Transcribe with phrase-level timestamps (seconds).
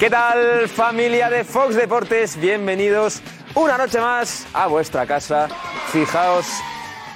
[0.00, 2.40] ¿Qué tal familia de Fox Deportes?
[2.40, 3.20] Bienvenidos
[3.54, 5.46] una noche más a vuestra casa.
[5.92, 6.46] Fijaos,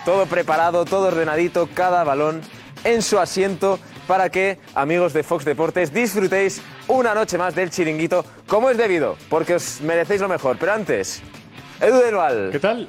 [0.04, 2.42] todo preparado, todo ordenadito, cada balón
[2.84, 8.22] en su asiento para que, amigos de Fox Deportes, disfrutéis una noche más del chiringuito
[8.46, 10.58] como es debido, porque os merecéis lo mejor.
[10.60, 11.22] Pero antes,
[11.80, 12.50] Edu del Val.
[12.52, 12.86] ¿Qué tal?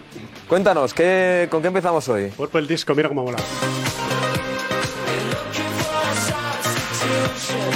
[0.49, 2.31] Cuéntanos, ¿qué, ¿con qué empezamos hoy?
[2.31, 3.37] Cuerpo el disco, mira cómo mola.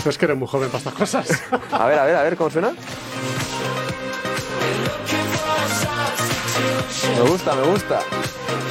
[0.06, 1.44] Es que eres muy joven para estas cosas.
[1.72, 2.72] A ver, a ver, a ver, ¿cómo suena?
[7.16, 8.00] Me gusta, me gusta.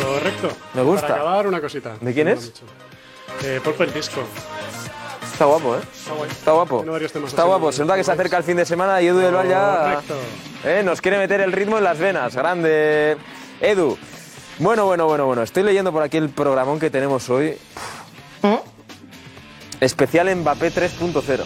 [0.02, 0.48] Correcto.
[0.74, 1.06] Me gusta.
[1.06, 1.96] Para acabar, una cosita.
[2.00, 2.52] ¿De quién es?
[3.44, 4.22] Eh, el disco.
[5.32, 5.80] Está guapo, ¿eh?
[5.94, 6.30] Está guay.
[6.30, 6.84] Está guapo.
[7.26, 7.72] Está guapo.
[7.72, 10.14] Se nota que se acerca el fin de semana y Edu del Val ya Correcto.
[10.64, 12.34] eh, nos quiere meter el ritmo en las venas.
[12.34, 13.16] Grande.
[13.60, 13.96] Edu.
[14.58, 15.42] Bueno, bueno, bueno, bueno.
[15.42, 17.56] Estoy leyendo por aquí el programón que tenemos hoy.
[19.80, 21.44] Especial Mbappé 3.0.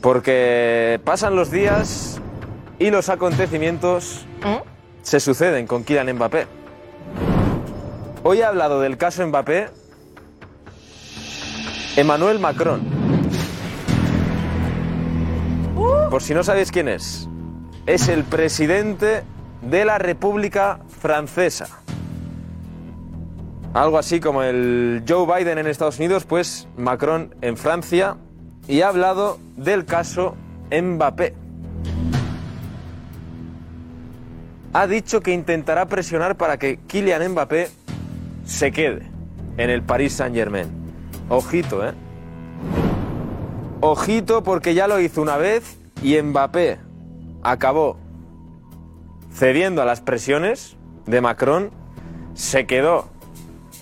[0.00, 2.20] Porque pasan los días
[2.78, 4.26] y los acontecimientos
[5.02, 6.46] se suceden con Kylian Mbappé.
[8.22, 9.68] Hoy he hablado del caso Mbappé
[11.96, 12.82] Emmanuel Macron.
[16.10, 17.28] Por si no sabéis quién es,
[17.86, 19.22] es el presidente
[19.62, 21.80] de la República Francesa.
[23.74, 28.16] Algo así como el Joe Biden en Estados Unidos, pues Macron en Francia.
[28.68, 30.36] Y ha hablado del caso
[30.70, 31.34] Mbappé.
[34.72, 37.68] Ha dicho que intentará presionar para que Kylian Mbappé
[38.44, 39.10] se quede
[39.56, 40.68] en el Paris Saint Germain.
[41.28, 41.92] Ojito, ¿eh?
[43.80, 46.78] Ojito porque ya lo hizo una vez y Mbappé
[47.42, 47.98] acabó
[49.32, 51.70] cediendo a las presiones de Macron,
[52.34, 53.08] se quedó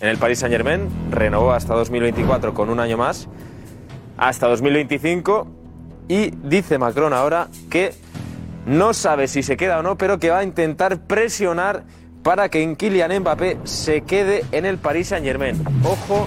[0.02, 3.28] en el Paris Saint Germain, renovó hasta 2024 con un año más,
[4.18, 5.46] hasta 2025
[6.08, 7.94] y dice Macron ahora que
[8.66, 11.84] no sabe si se queda o no, pero que va a intentar presionar
[12.24, 15.62] para que Kylian Mbappé se quede en el Paris Saint Germain.
[15.84, 16.26] Ojo,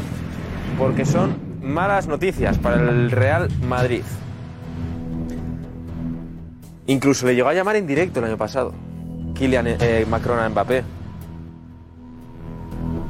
[0.78, 4.04] porque son malas noticias para el Real Madrid.
[6.88, 8.74] Incluso le llegó a llamar en directo el año pasado,
[9.34, 10.95] Kylian eh, Macron a Mbappé.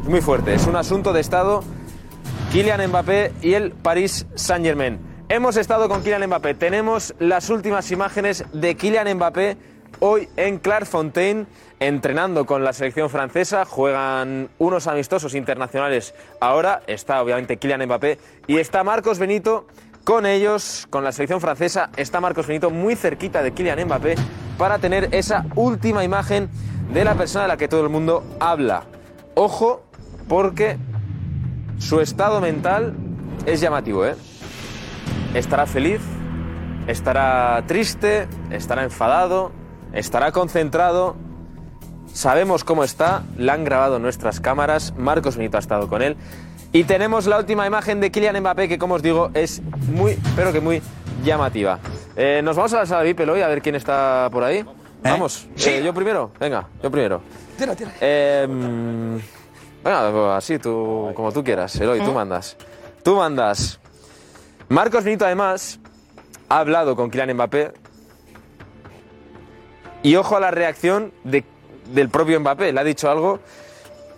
[0.07, 1.63] Muy fuerte, es un asunto de Estado.
[2.51, 4.99] Kylian Mbappé y el Paris Saint Germain.
[5.29, 6.53] Hemos estado con Kylian Mbappé.
[6.53, 9.57] Tenemos las últimas imágenes de Kylian Mbappé
[9.99, 11.47] hoy en Clairefontaine
[11.79, 13.65] entrenando con la selección francesa.
[13.65, 16.13] Juegan unos amistosos internacionales.
[16.39, 19.65] Ahora está obviamente Kylian Mbappé y está Marcos Benito
[20.03, 21.89] con ellos, con la selección francesa.
[21.97, 24.15] Está Marcos Benito muy cerquita de Kylian Mbappé
[24.59, 26.47] para tener esa última imagen
[26.93, 28.83] de la persona de la que todo el mundo habla.
[29.37, 29.83] Ojo,
[30.27, 30.77] porque
[31.79, 32.93] su estado mental
[33.45, 34.15] es llamativo, ¿eh?
[35.33, 36.01] Estará feliz,
[36.87, 39.51] estará triste, estará enfadado,
[39.93, 41.15] estará concentrado.
[42.13, 46.15] Sabemos cómo está, la han grabado nuestras cámaras, Marcos Benito ha estado con él.
[46.71, 49.61] Y tenemos la última imagen de Kylian Mbappé, que como os digo, es
[49.93, 50.81] muy, pero que muy
[51.23, 51.79] llamativa.
[52.15, 54.63] Eh, Nos vamos a la sala VIP hoy a ver quién está por ahí.
[55.03, 57.21] Vamos, Eh, yo primero, venga, yo primero.
[57.57, 57.91] Tira, tira.
[59.85, 62.57] Eh, venga, así, tú, como tú quieras, Eloy, tú mandas.
[63.03, 63.79] Tú mandas.
[64.67, 65.79] Marcos Benito, además,
[66.49, 67.71] ha hablado con Kylian Mbappé.
[70.01, 71.43] Y ojo a la reacción de-
[71.93, 72.73] del propio Mbappé.
[72.73, 73.39] Le ha dicho algo.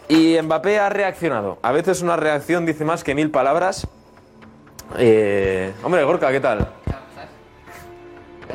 [0.07, 1.59] Y Mbappé ha reaccionado.
[1.61, 3.85] A veces una reacción dice más que mil palabras.
[4.97, 6.69] Eh, hombre, Gorka, ¿qué tal?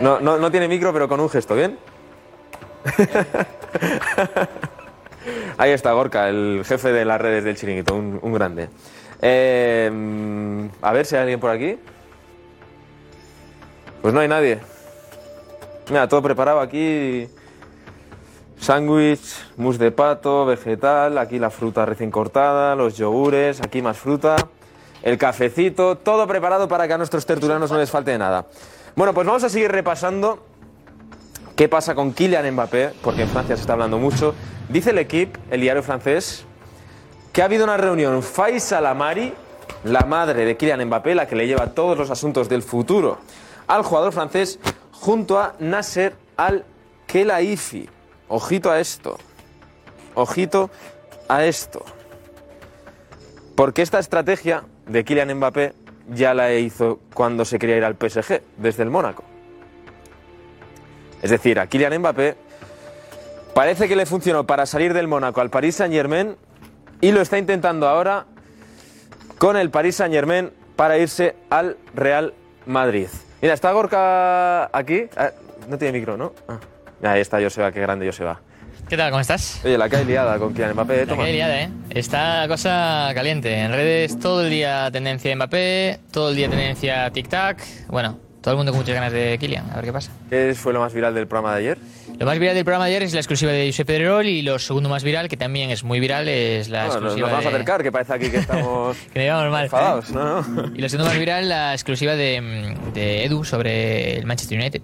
[0.00, 1.78] No, no, no tiene micro, pero con un gesto, ¿bien?
[5.58, 8.68] Ahí está Gorka, el jefe de las redes del chiringuito, un, grande.
[9.20, 11.78] Mm, a ver si hay alguien por aquí.
[14.00, 14.58] Pues no hay nadie.
[15.88, 17.28] Mira, todo preparado aquí.
[18.58, 24.36] Sándwich, mousse de pato, vegetal, aquí la fruta recién cortada, los yogures, aquí más fruta,
[25.02, 28.46] el cafecito, todo preparado para que a nuestros tertulianos no les falte nada.
[28.94, 30.44] Bueno, pues vamos a seguir repasando
[31.56, 34.32] qué pasa con Kylian Mbappé, porque en Francia se está hablando mucho.
[34.68, 36.44] Dice el equipo, el diario francés,
[37.32, 39.32] que ha habido una reunión Faisal Amari,
[39.84, 43.18] la madre de Kylian Mbappé, la que le lleva todos los asuntos del futuro
[43.66, 44.58] al jugador francés,
[44.92, 47.88] junto a Nasser Al-Khelaifi.
[48.28, 49.18] Ojito a esto.
[50.14, 50.70] Ojito
[51.28, 51.84] a esto.
[53.56, 55.74] Porque esta estrategia de Kylian Mbappé
[56.12, 59.24] ya la hizo cuando se quería ir al PSG, desde el Mónaco.
[61.22, 62.36] Es decir, a Kylian Mbappé
[63.54, 66.36] parece que le funcionó para salir del Mónaco al Paris Saint-Germain
[67.00, 68.26] y lo está intentando ahora
[69.38, 72.32] con el Paris Saint-Germain para irse al Real
[72.66, 73.08] Madrid.
[73.40, 75.04] Mira, está Gorka aquí.
[75.16, 75.30] Ah,
[75.68, 76.32] no tiene micro, ¿no?
[76.48, 76.58] Ah.
[77.02, 78.40] Ahí está Joseba, qué grande Joseba.
[78.88, 79.10] ¿Qué tal?
[79.10, 79.60] ¿Cómo estás?
[79.64, 80.96] Oye, la que hay liada con Kylian Mbappé.
[80.98, 81.22] La Toma.
[81.22, 81.70] que hay liada, ¿eh?
[81.90, 83.58] Está la cosa caliente.
[83.58, 87.56] En redes todo el día tendencia de Mbappé, todo el día tendencia tic-tac.
[87.88, 89.70] Bueno, todo el mundo con muchas ganas de Kylian.
[89.70, 90.12] A ver qué pasa.
[90.28, 91.78] ¿Qué fue lo más viral del programa de ayer?
[92.18, 94.58] Lo más viral del programa de ayer es la exclusiva de Josep Pedrerol y lo
[94.58, 97.54] segundo más viral, que también es muy viral, es la exclusiva nos vamos a de...
[97.56, 99.64] acercar, que parece aquí que estamos Que mal.
[99.64, 100.10] enfadados.
[100.10, 100.44] No.
[100.74, 104.82] Y lo segundo más viral, la exclusiva de, de Edu sobre el Manchester United.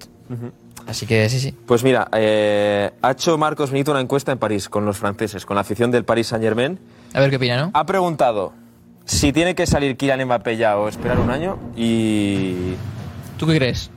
[0.89, 1.55] Así que sí, sí.
[1.67, 5.55] Pues mira, eh, ha hecho Marcos Benito una encuesta en París con los franceses, con
[5.55, 6.79] la afición del Paris Saint-Germain.
[7.13, 7.71] A ver qué opina, ¿no?
[7.75, 8.53] Ha preguntado
[9.05, 12.73] si tiene que salir Kylian Mbappé ya o esperar un año y...
[13.37, 13.91] ¿Tú qué crees?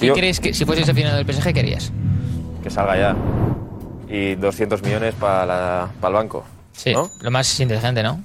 [0.00, 1.92] ¿Qué Yo- crees que si fueses aficionado del PSG, qué harías?
[2.62, 3.16] que salga ya.
[4.08, 6.44] Y 200 millones para el banco.
[6.72, 7.10] Sí, ¿No?
[7.20, 8.22] lo más inteligente, ¿no?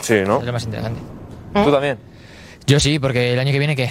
[0.00, 0.38] Sí, ¿no?
[0.40, 1.00] Es lo más inteligente.
[1.52, 1.98] ¿Tú también?
[2.66, 3.90] Yo sí, porque el año que viene, ¿qué?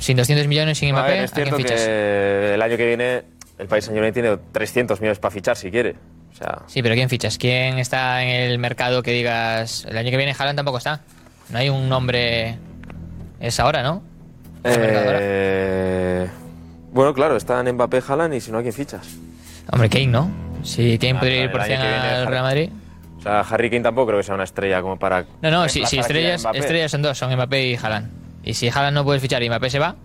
[0.00, 1.80] Sin 200 millones, sin A Mbappé, ¿a, quién fichas?
[1.82, 3.22] que el año que viene
[3.58, 5.94] el País Saint Germain tiene 300 millones para fichar si quiere.
[6.32, 7.36] O sea, Sí, pero ¿quién fichas?
[7.36, 9.84] ¿Quién está en el mercado que digas...
[9.88, 11.00] El año que viene Haaland tampoco está.
[11.50, 12.56] No hay un nombre...
[13.40, 14.02] Es ahora, ¿no?
[14.64, 16.28] Eh,
[16.92, 19.06] bueno, claro, están Mbappé, Haaland y si no, ¿a quién fichas?
[19.70, 20.30] Hombre, Kane, ¿no?
[20.62, 22.70] Si Kane Ah, podría ir por el año 100 que viene al Real Madrid...
[23.18, 25.24] O sea, Harry Kane tampoco creo que sea una estrella como para...
[25.42, 28.10] No, no, si, reemplazar si a Kylian estrellas, estrellas son dos, son Mbappé y Haaland.
[28.44, 29.96] Y si Haaland no puede fichar y Mbappé se va,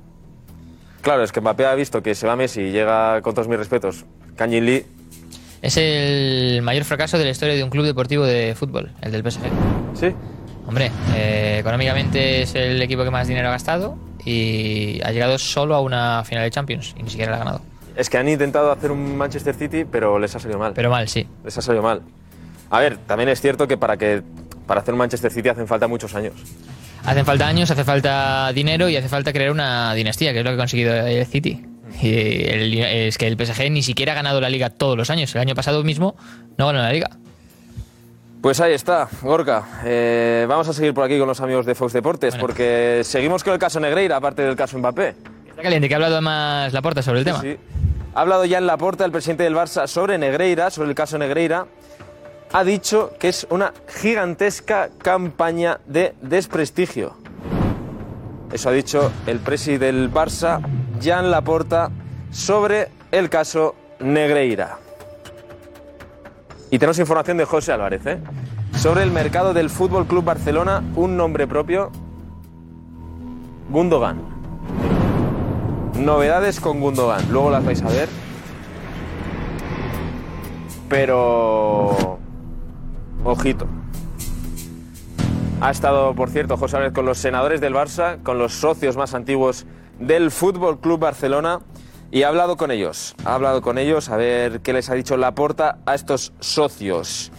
[1.02, 3.58] Claro, es que Mbappé ha visto que se va Messi y llega, con todos mis
[3.58, 4.06] respetos,
[4.38, 4.86] Kangin Lee.
[5.62, 9.22] es el mayor fracaso de la historia de un club deportivo de fútbol, el del
[9.30, 9.42] PSG.
[9.96, 10.08] Sí.
[10.66, 15.76] Hombre, eh, económicamente es el equipo que más dinero ha gastado y ha llegado solo
[15.76, 17.62] a una final de Champions y ni siquiera la ha ganado.
[17.96, 20.74] Es que han intentado hacer un Manchester City, pero les ha salido mal.
[20.74, 21.28] Pero mal, sí.
[21.44, 22.02] Les ha salido mal.
[22.70, 24.24] A ver, también es cierto que para que
[24.66, 26.34] para hacer un Manchester City hacen falta muchos años.
[27.06, 30.52] Hacen falta años, hace falta dinero y hace falta crear una dinastía, que es lo
[30.52, 31.66] que ha conseguido el City.
[32.02, 32.08] Y
[32.48, 35.36] el- es que el PSG ni siquiera ha ganado la liga todos los años.
[35.36, 36.16] El año pasado mismo
[36.58, 37.10] no ganó la liga.
[38.44, 39.64] Pues ahí está, Gorka.
[39.86, 42.42] Eh, vamos a seguir por aquí con los amigos de Fox Deportes, Bueno.
[42.46, 45.16] porque seguimos con el caso Negreira, aparte del caso Mbappé.
[45.48, 47.40] Está caliente, que ha hablado más Laporta sobre el tema.
[47.40, 47.56] Sí.
[48.14, 51.18] Ha hablado ya en la porta el presidente del Barça sobre Negreira, sobre el caso
[51.18, 51.68] Negreira.
[52.52, 57.16] Ha dicho que es una gigantesca campaña de desprestigio.
[58.52, 60.60] Eso ha dicho el presidente del Barça,
[61.02, 61.92] Jan Laporta,
[62.30, 64.80] sobre el caso Negreira.
[66.74, 68.18] Y tenemos información de José Álvarez, ¿eh?
[68.78, 71.92] Sobre el mercado del Fútbol Club Barcelona, un nombre propio,
[73.70, 74.20] Gundogan.
[76.00, 78.10] Novedades con Gundogan, luego las vais a ver.
[80.90, 82.18] Pero.
[83.24, 83.68] Ojito.
[85.62, 89.14] Ha estado, por cierto, José Álvarez con los senadores del Barça, con los socios más
[89.14, 89.68] antiguos
[90.00, 91.60] del Fútbol Club Barcelona
[92.14, 93.16] y ha hablado con ellos.
[93.26, 97.32] Ha hablado con ellos a ver qué les ha dicho Laporta a estos socios.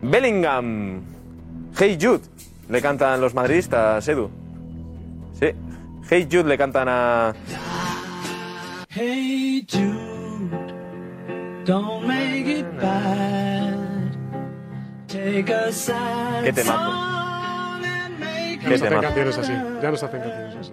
[0.00, 1.02] Bellingham.
[1.78, 2.22] Hey Jude.
[2.68, 4.30] Le cantan los madridistas, Edu.
[5.38, 5.50] Sí.
[6.08, 7.34] Hey Jude le cantan a.
[8.88, 10.72] Hey Jude,
[11.66, 13.76] don't make it bad.
[15.08, 16.72] Take a sad Qué temazo.
[16.78, 19.02] song and make Ya no Qué se hacen temazo.
[19.02, 19.52] canciones así.
[19.82, 20.72] Ya no se hacen canciones así.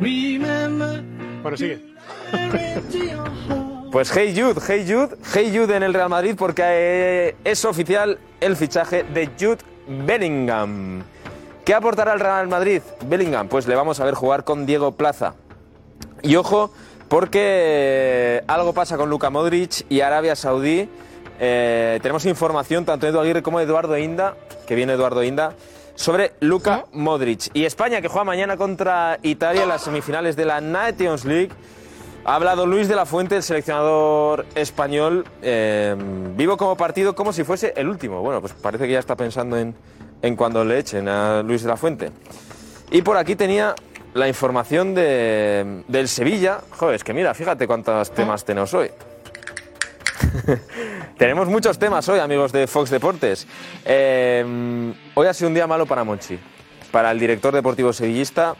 [0.00, 1.02] Remember
[1.42, 1.93] Bueno, sigue.
[3.90, 8.18] Pues Hey Jude, Hey Jude, Hey Jude en el Real Madrid porque eh, es oficial
[8.40, 11.04] el fichaje de Jude Bellingham.
[11.64, 12.82] ¿Qué aportará el Real Madrid?
[13.06, 15.34] Bellingham, pues le vamos a ver jugar con Diego Plaza.
[16.22, 16.72] Y ojo,
[17.08, 20.88] porque eh, algo pasa con Luka Modric y Arabia Saudí.
[21.38, 24.34] Eh, tenemos información tanto de Edu Aguirre como de Eduardo Inda,
[24.66, 25.54] que viene Eduardo Inda,
[25.94, 27.50] sobre Luka Modric.
[27.54, 31.50] Y España, que juega mañana contra Italia en las semifinales de la Nations League.
[32.26, 35.94] Ha hablado Luis de la Fuente, el seleccionador español, eh,
[36.34, 38.22] vivo como partido como si fuese el último.
[38.22, 39.74] Bueno, pues parece que ya está pensando en,
[40.22, 42.12] en cuando le echen a Luis de la Fuente.
[42.90, 43.74] Y por aquí tenía
[44.14, 46.60] la información de, del Sevilla.
[46.70, 48.90] Joder, es que mira, fíjate cuántos temas tenemos hoy.
[51.18, 53.46] tenemos muchos temas hoy, amigos de Fox Deportes.
[53.84, 56.38] Eh, hoy ha sido un día malo para Monchi,
[56.90, 58.54] para el director deportivo sevillista.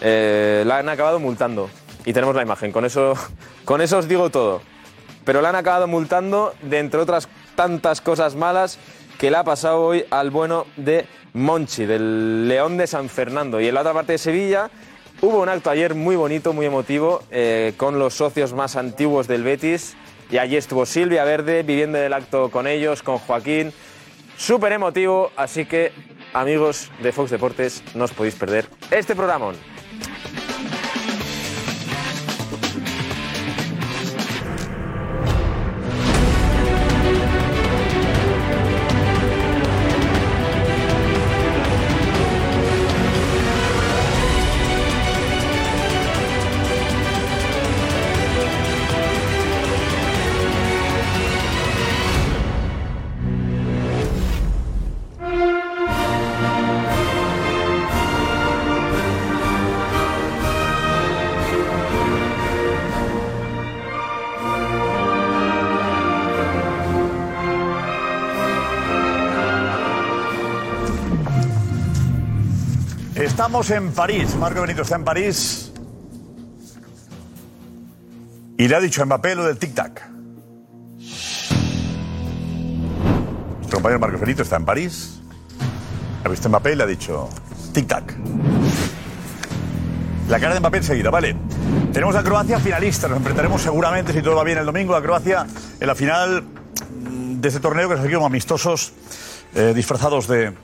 [0.00, 1.68] Eh, la han acabado multando.
[2.04, 3.14] Y tenemos la imagen, con eso,
[3.64, 4.60] con eso os digo todo.
[5.24, 8.78] Pero la han acabado multando de entre otras tantas cosas malas
[9.18, 13.60] que le ha pasado hoy al bueno de Monchi, del León de San Fernando.
[13.60, 14.70] Y en la otra parte de Sevilla
[15.22, 19.42] hubo un acto ayer muy bonito, muy emotivo, eh, con los socios más antiguos del
[19.42, 19.96] Betis.
[20.30, 23.72] Y allí estuvo Silvia Verde viviendo el acto con ellos, con Joaquín.
[24.36, 25.92] Súper emotivo, así que
[26.32, 29.54] amigos de Fox Deportes, no os podéis perder este programón.
[73.44, 74.34] Estamos en París.
[74.36, 75.70] Marco Benito está en París.
[78.56, 80.00] Y le ha dicho a Mbappé lo del tic-tac.
[83.58, 85.20] Nuestro compañero Marco Benito está en París.
[86.24, 87.28] Ha visto Mbappé y le ha dicho
[87.74, 88.14] tic-tac.
[90.30, 91.36] La cara de Mbappé enseguida, vale.
[91.92, 93.08] Tenemos a Croacia finalista.
[93.08, 95.46] Nos enfrentaremos seguramente, si todo va bien, el domingo a Croacia
[95.78, 96.42] en la final
[97.42, 98.94] de este torneo que se como amistosos
[99.54, 100.54] eh, disfrazados de-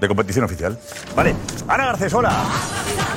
[0.00, 0.78] de competición oficial.
[1.14, 1.34] Vale.
[1.66, 2.30] Ana Garcés, hola.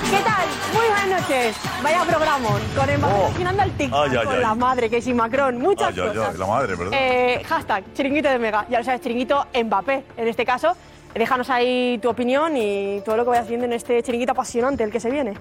[0.09, 0.47] ¿Qué tal?
[0.73, 1.55] Muy buenas noches.
[1.83, 2.49] Vaya programa.
[2.75, 3.31] Con el Oh.
[3.61, 4.41] al TikTok, Ay, ay, con ay.
[4.41, 6.29] la madre, que si Macron, muchas cosas.
[6.33, 6.93] ay, la madre, perdón.
[6.93, 8.65] Eh, hashtag, chiringuito de Mega.
[8.69, 10.03] Ya lo sabes, chiringuito Mbappé.
[10.17, 10.73] En este caso,
[11.13, 14.91] déjanos ahí tu opinión y todo lo que vayas viendo en este chiringuito apasionante, el
[14.91, 15.37] que se viene.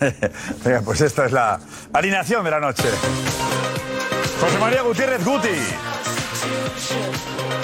[0.64, 1.58] Venga, pues esta es la
[1.92, 2.84] alineación de la noche.
[4.40, 5.48] José María Gutiérrez Guti.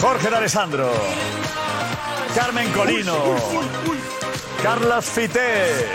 [0.01, 0.91] Jorge de Alessandro.
[2.35, 3.15] Carmen Colino.
[4.63, 5.87] Carlos Fité.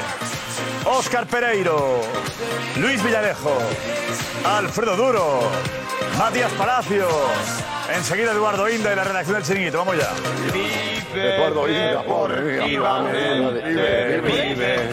[0.85, 2.01] Óscar Pereiro.
[2.77, 3.57] Luis Villarejo.
[4.45, 5.41] Alfredo Duro.
[6.17, 7.11] Matías Palacios.
[7.93, 9.77] Enseguida Eduardo Inda y la redacción del chiringuito.
[9.79, 10.09] Vamos ya.
[11.15, 12.01] Eduardo Inda,
[13.63, 14.89] Vive, vive.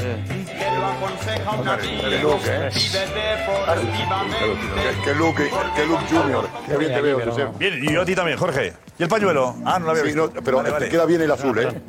[2.02, 2.68] Qué look, ¿eh?
[2.72, 3.02] Qué-
[5.04, 5.36] Qué look,
[5.74, 6.48] qué look junior.
[6.68, 7.52] Qué bien te veo.
[7.58, 8.72] Bien, y yo a ti también, Jorge.
[9.02, 9.56] ¿Y el pañuelo?
[9.64, 10.30] Ah, no lo había Sí, visto.
[10.32, 11.82] no, pero Vale, queda bien el azul, ¿eh?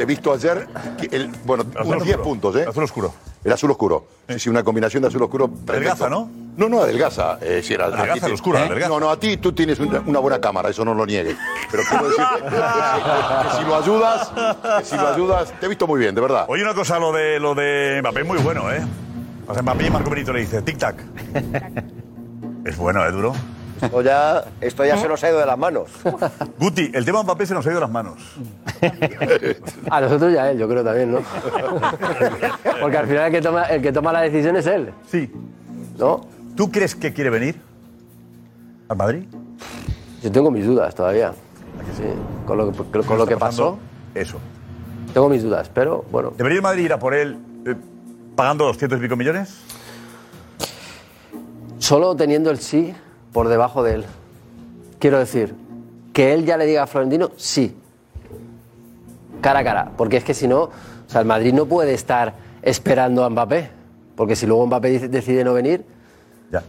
[0.00, 0.66] He visto ayer,
[0.98, 2.22] que el, bueno, unos 10 oscuro.
[2.24, 2.62] puntos, ¿eh?
[2.62, 3.14] El azul oscuro.
[3.44, 4.04] El azul oscuro.
[4.28, 5.48] Sí, sí, una combinación de azul oscuro.
[5.68, 6.28] Adelgaza, ¿no?
[6.56, 7.38] No, no, adelgaza.
[7.40, 8.62] Eh, si era, Adelgaza oscuro, ¿Eh?
[8.62, 8.88] adelgaza.
[8.88, 11.36] No, no, a ti tú tienes una, una buena cámara, eso no lo niegues.
[11.70, 14.32] Pero quiero decirte que, si- que si lo ayudas,
[14.80, 16.46] que si lo ayudas, te he visto muy bien, de verdad.
[16.48, 18.82] Oye, una cosa, lo de, lo de Mbappé es muy bueno, ¿eh?
[19.46, 20.96] O sea, Mbappé y Marco Benito le dice tic-tac.
[22.64, 23.32] es bueno, ¿eh, Duro?
[23.80, 25.90] Esto ya, esto ya se nos ha ido de las manos.
[26.58, 28.14] Guti, el tema Mbappé se nos ha ido de las manos.
[29.90, 31.18] A nosotros y a él, yo creo también, ¿no?
[32.80, 34.92] Porque al final el que toma, el que toma la decisión es él.
[35.10, 35.30] Sí.
[35.98, 36.22] ¿No?
[36.56, 37.60] ¿Tú crees que quiere venir
[38.88, 39.24] al Madrid?
[40.22, 41.32] Yo tengo mis dudas todavía.
[41.96, 42.02] Sí,
[42.46, 43.78] con lo, que- con lo que Está pasando pasó,
[44.14, 44.38] Eso.
[45.12, 46.32] tengo mis dudas, pero bueno.
[46.36, 47.74] ¿Debería el Madrid ir a por él eh,
[48.34, 49.54] pagando 200 y pico millones?
[51.78, 52.94] Solo teniendo el sí
[53.36, 54.04] por debajo de él.
[54.98, 55.54] Quiero decir,
[56.14, 57.76] que él ya le diga a Florentino sí.
[59.42, 59.90] Cara a cara.
[59.94, 60.70] Porque es que si no, o
[61.06, 63.68] sea, el Madrid no puede estar esperando a Mbappé.
[64.16, 65.84] Porque si luego Mbappé dice- decide no venir,
[66.50, 66.62] Ya.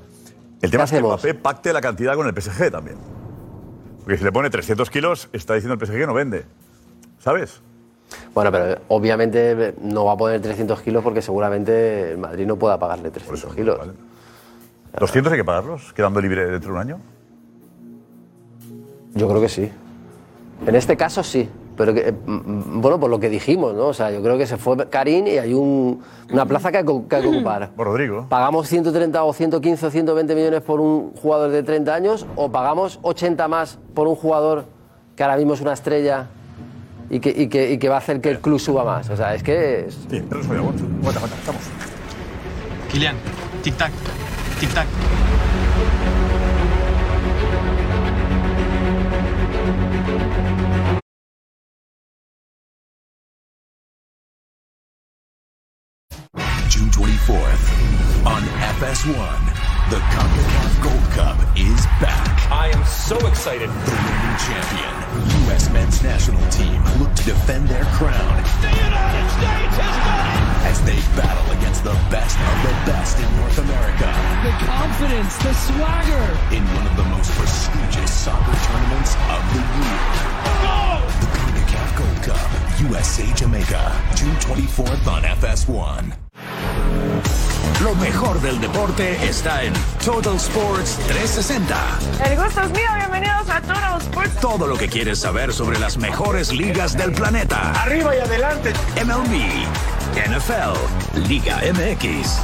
[0.62, 1.14] El tema es que hacemos?
[1.24, 2.98] Mbappé pacte la cantidad con el PSG también.
[4.04, 6.44] Porque si le pone 300 kilos, está diciendo el PSG que no vende.
[7.20, 7.62] ¿Sabes?
[8.34, 12.78] Bueno, pero obviamente no va a poner 300 kilos porque seguramente el Madrid no pueda
[12.78, 13.80] pagarle 300 kilos.
[14.94, 15.06] Vale.
[15.06, 17.00] ¿200 hay que pagarlos, quedando libre dentro de un año?
[19.14, 19.70] Yo creo que sí.
[20.66, 21.50] En este caso sí.
[21.76, 23.88] Pero que, eh, mm, bueno, por lo que dijimos, ¿no?
[23.88, 26.02] O sea, yo creo que se fue Karim y hay un-
[26.32, 27.70] una plaza que hay que, que hay que ocupar.
[27.76, 28.26] Por Rodrigo.
[28.30, 32.98] ¿Pagamos 130 o 115 o 120 millones por un jugador de 30 años o pagamos
[33.04, 34.66] 80 más por un jugador
[35.16, 36.26] que ahora mismo es una estrella
[37.12, 39.08] y que, y que, y que va a hacer que el club suba más?
[39.12, 39.82] O sea, es que...
[39.88, 41.62] es- Sí, pero eso ya, aguanta, aguanta, aguanta, estamos.
[42.92, 43.16] Kylian,
[43.64, 43.92] tic-tac,
[44.60, 44.88] tic-tac.
[56.70, 58.42] June 24th on
[58.78, 59.58] FS1.
[59.90, 62.52] The CONCACAF Gold Cup is back.
[62.52, 63.70] I am so excited.
[63.70, 65.72] The reigning champion, U.S.
[65.72, 68.44] men's national team, look to defend their crown.
[68.62, 69.57] The United States has done it!
[70.68, 74.08] As they battle against the best of the best in North America.
[74.44, 76.28] The confidence, the swagger.
[76.52, 80.04] In one of the most prestigious soccer tournaments of the year.
[81.24, 82.50] The CONCACAF Gold Cup,
[82.92, 83.84] USA Jamaica,
[84.16, 86.28] June 24th on FS1.
[87.84, 92.00] Lo mejor del deporte está en Total Sports 360.
[92.26, 94.36] El gusto es mío, bienvenidos a Total Sports.
[94.42, 97.72] Todo lo que quieres saber sobre las mejores ligas del planeta.
[97.82, 98.74] Arriba y adelante.
[99.06, 99.66] MLB,
[100.26, 100.74] NFL,
[101.28, 102.40] Liga MX,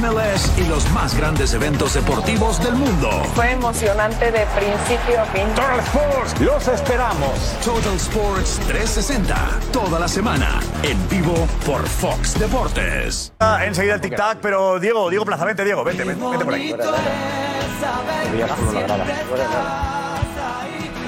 [0.00, 3.10] MLS y los más grandes eventos deportivos del mundo.
[3.34, 5.46] Fue emocionante de principio a fin.
[5.54, 7.30] Total Sports, los esperamos.
[7.62, 9.36] Total Sports 360,
[9.72, 11.34] toda la semana, en vivo
[11.66, 13.30] por Fox Deportes.
[13.40, 16.72] Ah, Enseguida el tic-tac, pero Diego, Diego Plaza, vente, Diego, vente, vente, vente por aquí.
[16.72, 16.84] No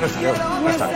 [0.06, 0.88] está, Diego, no está.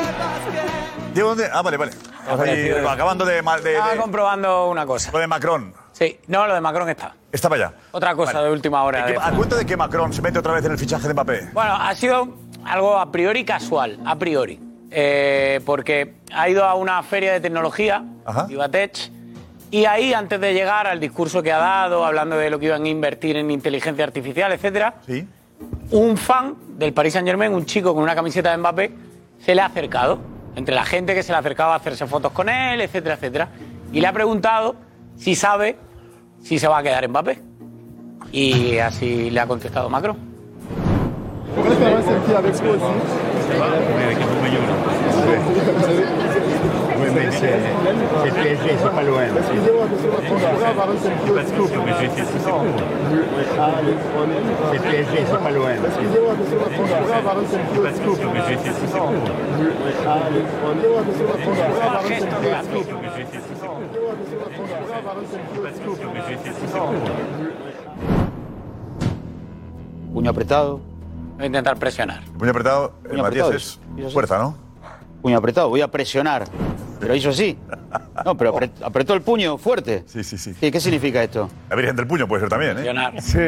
[1.14, 1.48] Diego, ¿dónde?
[1.52, 1.92] Ah, vale, vale.
[2.26, 5.10] Ahí, acabando de, de, Estaba comprobando una cosa.
[5.12, 5.72] lo de Macron.
[5.92, 7.14] Sí, no, lo de Macron está.
[7.30, 7.76] Está para allá.
[7.92, 8.46] Otra cosa Vale.
[8.46, 9.00] de última hora.
[9.00, 11.06] ¿De qué- de- ¿A cuenta de que Macron se mete otra vez en el fichaje
[11.06, 11.50] de Mbappé?
[11.52, 12.28] Bueno, ha sido
[12.64, 14.60] algo a priori casual, a priori.
[14.96, 18.04] eh, porque ha ido a una feria de tecnología,
[18.48, 19.10] Ibatech,
[19.72, 22.84] y ahí, antes de llegar al discurso que ha dado, hablando de lo que iban
[22.84, 24.94] a invertir en inteligencia artificial, etcétera,
[25.90, 28.92] un fan del Paris Saint Germain, un chico con una camiseta de Mbappé,
[29.44, 30.18] se le ha acercado.
[30.56, 33.48] Entre la gente que se le acercaba a hacerse fotos con él, etcétera, etcétera.
[33.92, 34.76] Y le ha preguntado
[35.16, 35.76] si sabe
[36.42, 37.38] si se va a quedar Mbappé.
[38.32, 40.16] Y así le ha contestado Macron.
[41.56, 41.70] Oui,
[47.14, 47.58] mais c'est
[48.24, 49.20] le PSG, pas l'OM.
[49.38, 50.92] Excusez-moi, monsieur le Pas de
[51.84, 51.94] mais
[54.72, 55.68] le PSG, pas l'OM.
[55.86, 57.90] Excusez-moi, monsieur le Pas de mais.
[57.90, 58.90] Excusez-moi, monsieur le
[60.04, 60.40] Pas de
[62.08, 63.34] mais Pas de mais.
[70.14, 70.80] Puño apretado.
[71.36, 72.22] Voy a intentar presionar.
[72.38, 74.54] Puño apretado, Puño Matías, apretado, es fuerza, ¿no?
[75.20, 76.44] Puño apretado, voy a presionar.
[77.04, 77.56] Pero hizo así.
[78.24, 80.04] No, pero apre- apretó el puño fuerte.
[80.06, 80.54] Sí, sí, sí.
[80.58, 81.48] ¿Qué, qué significa esto?
[81.70, 83.20] La Virgen del Puño puede ser también, ¿eh?
[83.20, 83.38] Sí.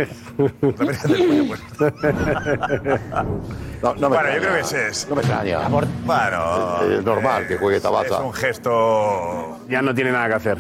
[0.61, 3.01] La Virgen del Puño puede ser.
[3.83, 4.39] No, no me bueno, yo extraña.
[4.41, 5.09] creo que ese es.
[5.09, 5.69] No me extraña.
[5.69, 6.83] Bueno.
[6.99, 8.15] Es normal que juegue Tabata.
[8.17, 9.59] Es un gesto.
[9.69, 10.59] Ya no tiene nada que hacer.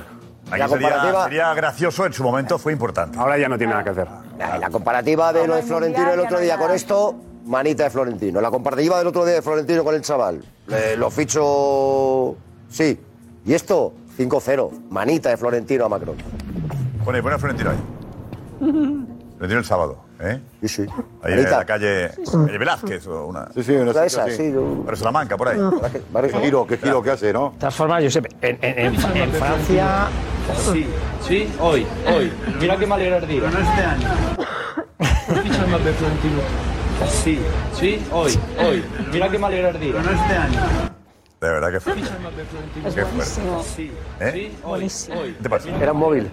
[0.50, 3.18] Aquí La sería, comparativa- sería gracioso, en su momento fue importante.
[3.18, 4.06] Ahora ya no tiene nada que hacer.
[4.38, 7.16] Nah, La comparativa de lo de Florentino el otro día con esto,
[7.46, 8.40] manita de Florentino.
[8.40, 10.44] La comparativa del otro día de Florentino con el chaval,
[10.96, 12.36] lo ficho.
[12.68, 12.98] Sí.
[13.44, 14.88] Y esto, 5-0.
[14.90, 16.16] Manita de Florentino a Macron.
[17.04, 17.76] Pone, pone a Florentino ahí.
[19.36, 20.40] Florentino el sábado, ¿eh?
[20.62, 20.82] Sí, sí.
[21.22, 21.58] Ahí en Manita.
[21.58, 23.48] la calle, calle Velázquez o una.
[23.52, 24.18] Sí, sí, una de así.
[24.36, 24.52] sí.
[24.52, 25.58] yo- Pero Salamanca, por ahí.
[26.32, 27.50] Qué giro, qué giro que hace, ¿no?
[27.50, 30.08] De todas formas, Josep, en, en- en- en Francia.
[30.72, 30.86] Sí,
[31.26, 32.32] sí, hoy, hoy.
[32.60, 33.42] Mira que me alegra el día.
[33.44, 34.08] Pero no este año.
[35.42, 36.38] Ficha Mbappé, Florentino.
[37.10, 37.38] Sí,
[37.74, 38.82] sí, hoy, hoy.
[39.12, 39.92] Mira que me alegra el día.
[39.96, 40.95] Pero no este año.
[41.46, 42.02] De verdad que fuerte.
[42.04, 42.94] Florentino.
[42.94, 43.64] Qué fuerte.
[43.76, 44.30] Sí, ¿Eh?
[44.32, 44.82] sí, hoy,
[45.16, 45.32] hoy.
[45.34, 45.68] ¿Qué te pasa?
[45.70, 46.28] Era un móvil.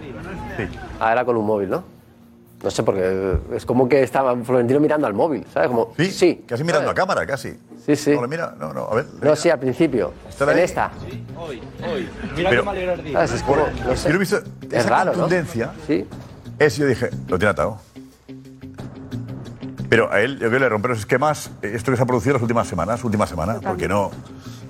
[0.56, 0.64] Sí.
[0.98, 1.84] Ah, era con un móvil, ¿no?
[2.62, 5.68] No sé, porque es como que estaba Florentino mirando al móvil, ¿sabes?
[5.68, 6.44] Como, Sí, sí.
[6.48, 6.92] Casi mirando ¿sabes?
[6.92, 7.56] a cámara, casi.
[7.84, 8.12] Sí, sí.
[8.14, 9.06] No, le mira, no, no, a ver.
[9.22, 10.12] No, sí, al principio.
[10.28, 10.64] ¿Está En ahí?
[10.64, 10.90] esta.
[11.38, 12.08] Hoy, hoy.
[12.34, 13.12] Mira Pero- me alegra el día.
[13.12, 13.32] ¿Sabes?
[13.34, 14.08] Es como, no Yo sé.
[14.08, 14.38] lo he visto.
[14.38, 15.18] Es esa raro, ¿no?
[15.20, 15.72] contundencia.
[15.86, 16.06] Sí.
[16.58, 17.78] Es, yo dije, lo tiene atado.
[19.90, 22.06] Pero a él, yo creo que le rompe los esquemas eh, esto que se ha
[22.06, 24.10] producido las últimas semanas, última semana, porque no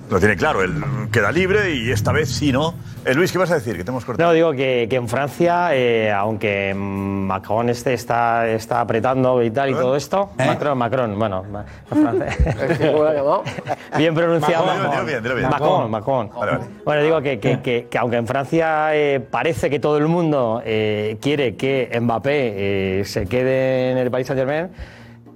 [0.09, 0.61] lo tiene claro.
[0.63, 0.73] Él
[1.11, 2.73] queda libre y esta vez sí, ¿no?
[3.05, 3.77] Eh, Luis, ¿qué vas a decir?
[3.77, 4.27] Que te hemos cortado.
[4.29, 9.69] No, digo que, que en Francia, eh, aunque Macron este está, está apretando y tal
[9.69, 10.31] y todo esto.
[10.37, 12.35] Macron, Macron, bueno, ma- francés.
[12.79, 13.43] ¿Cómo lo ha llamado?
[13.97, 14.65] bien pronunciado.
[14.65, 15.49] Macron, dilo bien, dilo bien.
[15.49, 16.29] Macron, Macron.
[16.35, 16.63] Vale, vale.
[16.83, 20.61] Bueno, digo que, que- que- que aunque en Francia eh, parece que todo el mundo
[20.65, 24.69] eh, quiere que Mbappé eh, se quede en el Paris Saint Germain,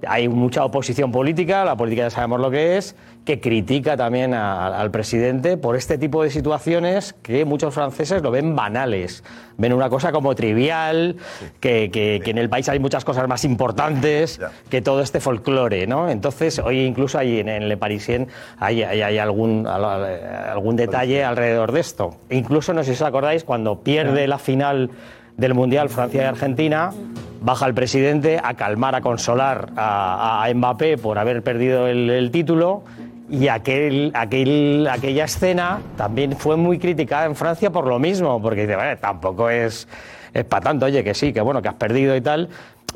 [0.06, 4.80] hay mucha oposición política, la política ya sabemos lo que es, que critica también a-
[4.80, 9.22] al presidente por este tipo de situaciones que muchos franceses lo ven banales.
[9.58, 11.16] Ven una cosa como trivial,
[11.60, 15.86] que, que- que en el país hay muchas cosas más importantes que todo este folclore,
[15.86, 16.08] ¿no?
[16.08, 20.76] Entonces, hoy incluso hay en, en Le Parisien hay, hay- hay algún, al- al- algún
[20.76, 22.16] detalle alrededor de esto.
[22.30, 24.90] Incluso, no sé si os acordáis, cuando pierde la final
[25.40, 26.90] del Mundial Francia y Argentina,
[27.40, 32.30] baja el presidente a calmar, a consolar a, a Mbappé por haber perdido el, el
[32.30, 32.84] título.
[33.30, 38.62] Y aquel, aquel, aquella escena también fue muy criticada en Francia por lo mismo, porque
[38.62, 39.86] dice, "Vale, tampoco es,
[40.34, 42.48] es para tanto, oye, que sí, que bueno, que has perdido y tal.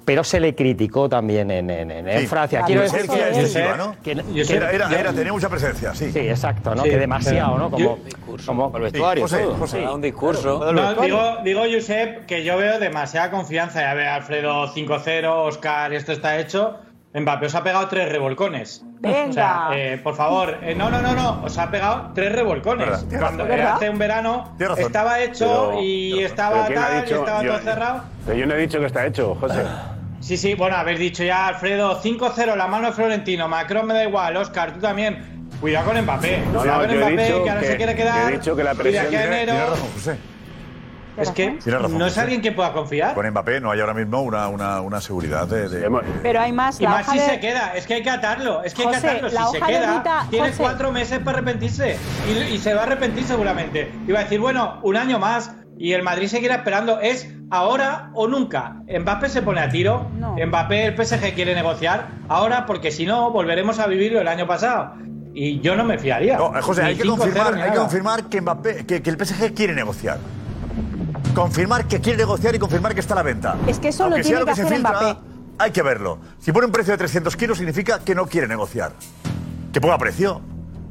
[0.04, 2.26] Pero se le criticó también en, en- en- en Sí.
[2.26, 2.62] Francia.
[2.66, 3.96] Quiero decir que, excesiva, ¿no?
[4.02, 6.10] que- Era- que- era- era- tenía mucha presencia, sí.
[6.12, 6.82] Sí, exacto, ¿no?
[6.82, 7.70] Sí, que demasiado, ¿no?
[7.70, 7.98] Como,
[8.44, 9.44] como El vestuario, José.
[9.58, 9.88] José.
[9.88, 10.72] Un discurso.
[10.72, 13.80] No, digo, digo, Josep, que yo veo demasiada confianza.
[13.80, 16.76] Ya ve Alfredo 5-0, Oscar, esto está hecho.
[17.14, 18.82] Mbappé os ha pegado tres revolcones.
[19.00, 19.28] Venga.
[19.28, 22.88] O sea, eh, por favor, eh, no, no, no, no, os ha pegado tres revolcones.
[23.06, 23.66] Verdad, Cuando razón.
[23.66, 27.42] hace un verano estaba hecho Pero- y pero- estaba pero ¿quién ha tal, y estaba
[27.42, 28.04] Yo- todo cerrado.
[28.26, 29.62] Pero yo no he dicho que está hecho, José.
[30.20, 34.04] Sí, sí, bueno, habéis dicho ya, Alfredo, 5-0, la mano de Florentino, Macron me da
[34.04, 35.46] igual, Oscar, tú también.
[35.60, 37.76] Cuidado con Mbappé, No, cuidado no, con yo he Mbappé, dicho que ahora que- se
[37.76, 38.28] quiere yo quedar.
[38.32, 39.52] he dicho que la presión enero.
[39.52, 40.18] Tienes razón, José.
[41.16, 43.14] Es que razón, no es alguien que pueda confiar.
[43.14, 45.68] Con Mbappé no hay ahora mismo una, una, una seguridad de.
[45.68, 45.90] de-
[46.22, 46.80] Pero hay más.
[46.80, 48.88] Y más hoja si de- se queda, es que hay que atarlo, es que hay
[48.88, 49.30] José, que atarlo.
[49.30, 50.62] Si se queda, ruta- tiene José.
[50.62, 51.96] cuatro meses para arrepentirse.
[52.28, 53.92] Y, y se va a arrepentir seguramente.
[54.06, 55.52] Y va a decir, bueno, un año más.
[55.78, 57.00] Y el Madrid seguirá esperando.
[57.00, 58.76] Es ahora o nunca.
[58.88, 60.08] Mbappé se pone a tiro.
[60.18, 60.36] No.
[60.36, 62.06] Mbappé, el PSG quiere negociar.
[62.28, 64.94] Ahora, porque si no, volveremos a vivirlo el año pasado.
[65.36, 66.36] Y yo no me fiaría.
[66.36, 69.16] No, eh, José, hay que 5-0 confirmar, hay que confirmar que, Mbappé, que, que el
[69.24, 70.18] PSG quiere negociar.
[71.34, 73.56] Confirmar que quiere negociar y confirmar que está a la venta.
[73.66, 75.20] Es que eso lo Aunque tiene que se hacer filtra, Mbappé.
[75.58, 76.18] Hay que verlo.
[76.38, 78.92] Si pone un precio de 300 kilos significa que no quiere negociar.
[79.72, 80.40] Que ponga precio.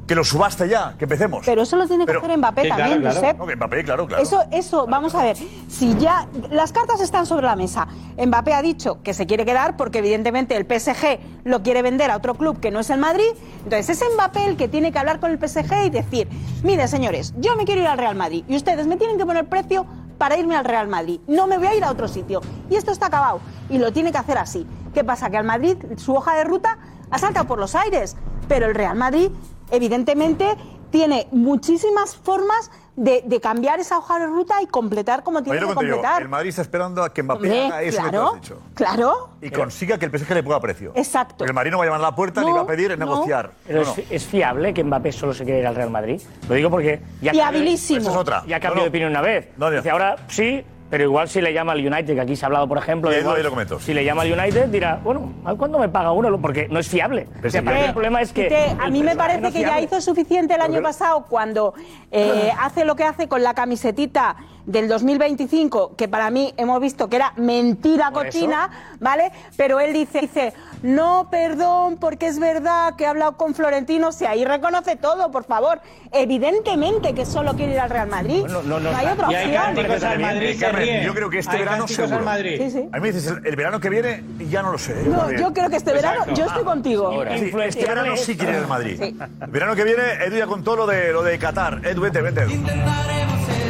[0.06, 1.46] Que lo subaste ya, que empecemos.
[1.46, 3.38] Pero eso lo tiene que Pero- hacer Mbappé también, Josep.
[3.38, 4.22] No, que Mbappé, claro, claro.
[4.22, 5.38] Eso, eso, vamos a ver,
[5.70, 9.78] si ya las cartas están sobre la mesa, Mbappé ha dicho que se quiere quedar
[9.78, 13.30] porque evidentemente el PSG lo quiere vender a otro club que no es el Madrid,
[13.64, 16.28] entonces es Mbappé el que tiene que hablar con el PSG y decir,
[16.64, 19.46] mire señores, yo me quiero ir al Real Madrid y ustedes me tienen que poner
[19.46, 19.86] precio
[20.24, 22.40] para irme al Real Madrid, no me voy a ir a otro sitio.
[22.70, 24.66] Y esto está acabado y lo tiene que hacer así.
[24.94, 25.30] ¿Qué pasa?
[25.30, 26.78] Que al Madrid su hoja de ruta
[27.12, 28.16] ha saltado por los aires,
[28.48, 29.32] pero el Real Madrid
[29.70, 30.56] evidentemente
[30.92, 35.66] tiene muchísimas formas de, de cambiar esa hoja de ruta y completar como tiene que
[35.66, 36.22] completar.
[36.22, 38.60] el Madrid está esperando a que Mbappé Hombre, haga eso que tú claro, has dicho.
[38.76, 39.30] claro.
[39.42, 40.92] Y consiga que el PSG le ponga precio.
[40.96, 41.36] Exacto.
[41.40, 42.92] Porque el Madrid no va a llamar a la puerta ni No, va a pedir
[42.92, 42.98] no.
[43.06, 43.52] negociar.
[43.66, 43.94] Pero No, no.
[43.94, 46.22] es, es fiable que Mbappé solo se quede ir al Real Madrid.
[46.48, 47.98] Lo digo porque ya Fiabilísimo.
[48.00, 48.44] cambió- Esa es otra.
[48.48, 48.84] Ya cambió No, no.
[48.84, 49.48] de opinión una vez.
[49.58, 52.68] Dice ahora sí, pero igual si le llama al United, que aquí se ha hablado,
[52.68, 53.80] por ejemplo, de ahí lo- igual, lo comento.
[53.80, 56.40] si le llama al United dirá, bueno, ¿a cuándo me paga uno?
[56.40, 57.28] Porque no es fiable.
[57.44, 60.00] O sea, para el problema es que a mí me parece no que ya hizo
[60.02, 61.74] suficiente el año Pero- pasado cuando
[62.12, 67.10] eh, hace lo que hace con la camisetita del 2025, que para mí hemos visto
[67.10, 68.70] que era mentira cochina,
[69.00, 69.32] ¿vale?
[69.58, 74.26] Pero él dice, dice, no, perdón, porque es verdad que he hablado con Florentino, si
[74.26, 75.80] ahí reconoce todo, por favor.
[76.12, 78.46] Evidentemente que solo quiere ir al Real Madrid.
[78.46, 79.64] no, hay otra Y hay opción.
[79.64, 81.04] cánticos al Madrid, se Carmen, ríen.
[81.06, 82.18] yo creo que este Hay verano seguro.
[82.18, 82.62] al Madrid.
[82.62, 82.90] Sí, sí.
[82.92, 84.94] A mí me dices, el, el verano que viene, ya no lo sé.
[84.94, 85.06] ¿eh?
[85.08, 86.40] No, yo creo que este verano, Exacto.
[86.40, 87.24] yo estoy contigo.
[87.38, 88.98] Sí, este verano sí quiere ir al Madrid.
[89.02, 89.18] Sí.
[89.42, 91.80] El verano que viene, Edu ya contó lo de, lo de Qatar.
[91.86, 92.42] Edu, vete, vete.
[92.42, 92.52] Edu.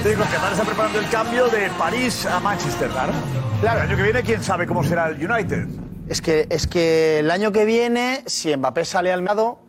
[0.03, 2.89] Te digo, Qatar está preparando el cambio de París a Manchester.
[2.89, 3.13] Claro.
[3.61, 5.67] El año que viene, quién sabe cómo será el United.
[6.09, 9.59] Es que, es que el año que viene, si Mbappé sale al mercado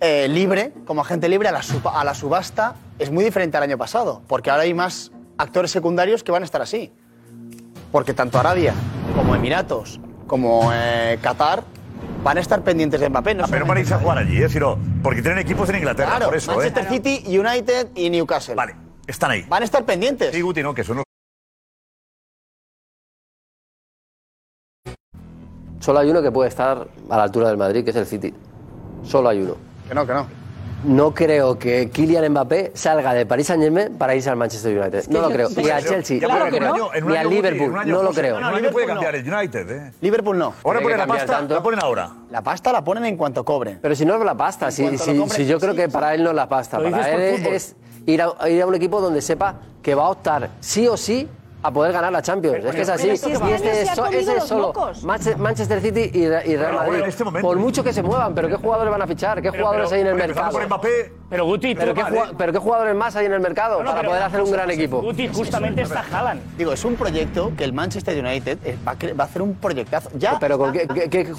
[0.00, 3.62] eh, libre, como agente libre, a la, suba- a la subasta, es muy diferente al
[3.64, 4.22] año pasado.
[4.26, 6.92] Porque ahora hay más actores secundarios que van a estar así.
[7.92, 8.72] Porque tanto Arabia,
[9.14, 11.62] como Emiratos, como eh, Qatar,
[12.24, 13.34] van a estar pendientes de Mbappé.
[13.34, 14.48] No Ah, pero para irse a jugar allí, ¿eh?
[14.48, 16.56] Sino porque tienen equipos en Inglaterra, Claro, por eso, ¿eh?
[16.56, 18.54] Manchester City, United y Newcastle.
[18.54, 18.74] Vale,
[19.06, 19.42] están ahí.
[19.48, 20.32] Van a estar pendientes.
[20.34, 21.04] Sí, Guti, no, que son los...
[25.84, 28.32] Solo hay uno que puede estar a la altura del Madrid, que es el City.
[29.02, 29.54] Solo hay uno.
[29.86, 30.26] Que no, que no.
[30.84, 35.08] No creo que Kylian Mbappé salga de Paris Saint Germain para irse al Manchester United.
[35.10, 35.50] No lo creo.
[35.54, 37.72] Ni a Chelsea, año- en un ni a año, Guti, en Liverpool.
[37.84, 38.38] No lo creo.
[38.38, 39.92] Un año puede cambiar el United, ¿eh?
[40.00, 40.54] Liverpool no.
[40.64, 41.54] Ahora ponen que la cambiar pasta, tanto.
[41.54, 42.10] la ponen ahora.
[42.30, 43.78] La pasta la ponen en cuanto cobren.
[43.82, 44.88] Pero si no es la pasta, si,
[45.46, 46.78] yo creo que para él no es la pasta.
[46.78, 50.08] Lo Para él es ir a, ir a un equipo donde sepa que va a
[50.08, 51.28] optar sí o sí
[51.64, 52.56] a poder ganar la Champions.
[52.58, 53.08] Pero- es que es así.
[53.08, 54.72] este Y este es, ha so- comido ese es los solo
[55.38, 57.02] Manchester City y, Re- y Real Madrid.
[57.06, 57.48] este momento.
[57.48, 59.40] por mucho que se muevan, pero ¿qué jugadores van a fichar?
[59.40, 60.50] ¿Qué Pero- jugadores pero- hay en el mercado?
[60.52, 61.12] por Mbappé.
[61.30, 62.04] Pero Guti, ¿Pero qué,
[62.36, 64.52] pero qué jugadores más hay en el mercado No, no, para pero poder hacer un
[64.52, 65.00] gran equipo?
[65.00, 66.42] Guti, justamente está Haaland.
[66.58, 69.40] Digo, es un proyecto que el Manchester United eh, va a, cre- va a hacer
[69.42, 70.10] un proyectazo.
[70.14, 70.86] Ya Pero ¿con qué-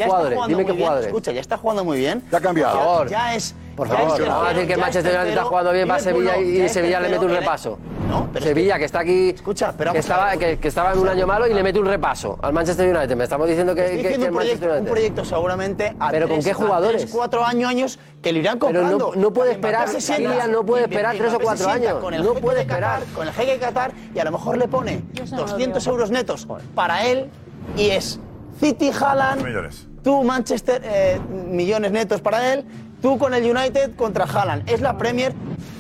[0.06, 0.40] jugadores?
[0.48, 1.06] Dime qué jugadores.
[1.08, 2.24] Escucha, ya está jugando muy bien.
[2.32, 2.74] Ya ha cambiado.
[2.74, 3.08] Ya- Por favor.
[3.10, 3.56] Ya es.
[3.76, 5.98] Por favor, no vamos a decir que el Manchester United está jugando bien, va a
[6.00, 7.78] Liverpool Sevilla y Sevilla le mete un repaso.
[8.16, 10.40] No, pero es Sevilla, que está aquí, Escucha, pero que, estaba, ver.
[10.40, 13.16] que, que estaba en un año malo y le mete un repaso al Manchester United.
[13.16, 16.54] Me estamos diciendo que, Estoy diciendo un, proyecto, un proyecto seguramente a ¿Pero con qué
[16.54, 17.02] jugadores?
[17.02, 19.22] tres, cuatro años, años que lo irán Pero no- comprando.
[19.22, 21.94] no puede esperar, se sienta Kylian no puede esperar tres o cuatro años.
[22.00, 23.14] Con el No puede Qatar, esperar.
[23.16, 25.84] Con el jeque de Qatar y a lo mejor le pone eso no lo 200
[25.86, 25.94] veo.
[25.94, 27.30] euros netos para él
[27.78, 28.20] y es
[28.60, 29.88] City, Haaland, millones.
[30.04, 32.64] tú Manchester, eh, millones netos para él,
[33.02, 34.70] tú con el United contra Haaland.
[34.70, 35.34] Es la Premier.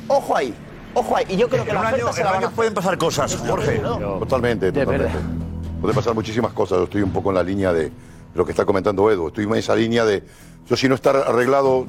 [0.07, 0.53] Ojo ahí,
[0.95, 1.25] ojo ahí.
[1.29, 2.47] Y yo creo que En la un oferta año, se en la un van a
[2.47, 3.79] año pueden pasar cosas, Jorge.
[3.79, 5.11] Totalmente, totalmente.
[5.81, 6.79] Puede pasar muchísimas cosas.
[6.79, 7.91] Yo estoy un poco en la línea de
[8.33, 9.27] lo que está comentando Edu.
[9.27, 10.23] Estoy en esa línea de.
[10.67, 11.85] Yo, si no está arreglado,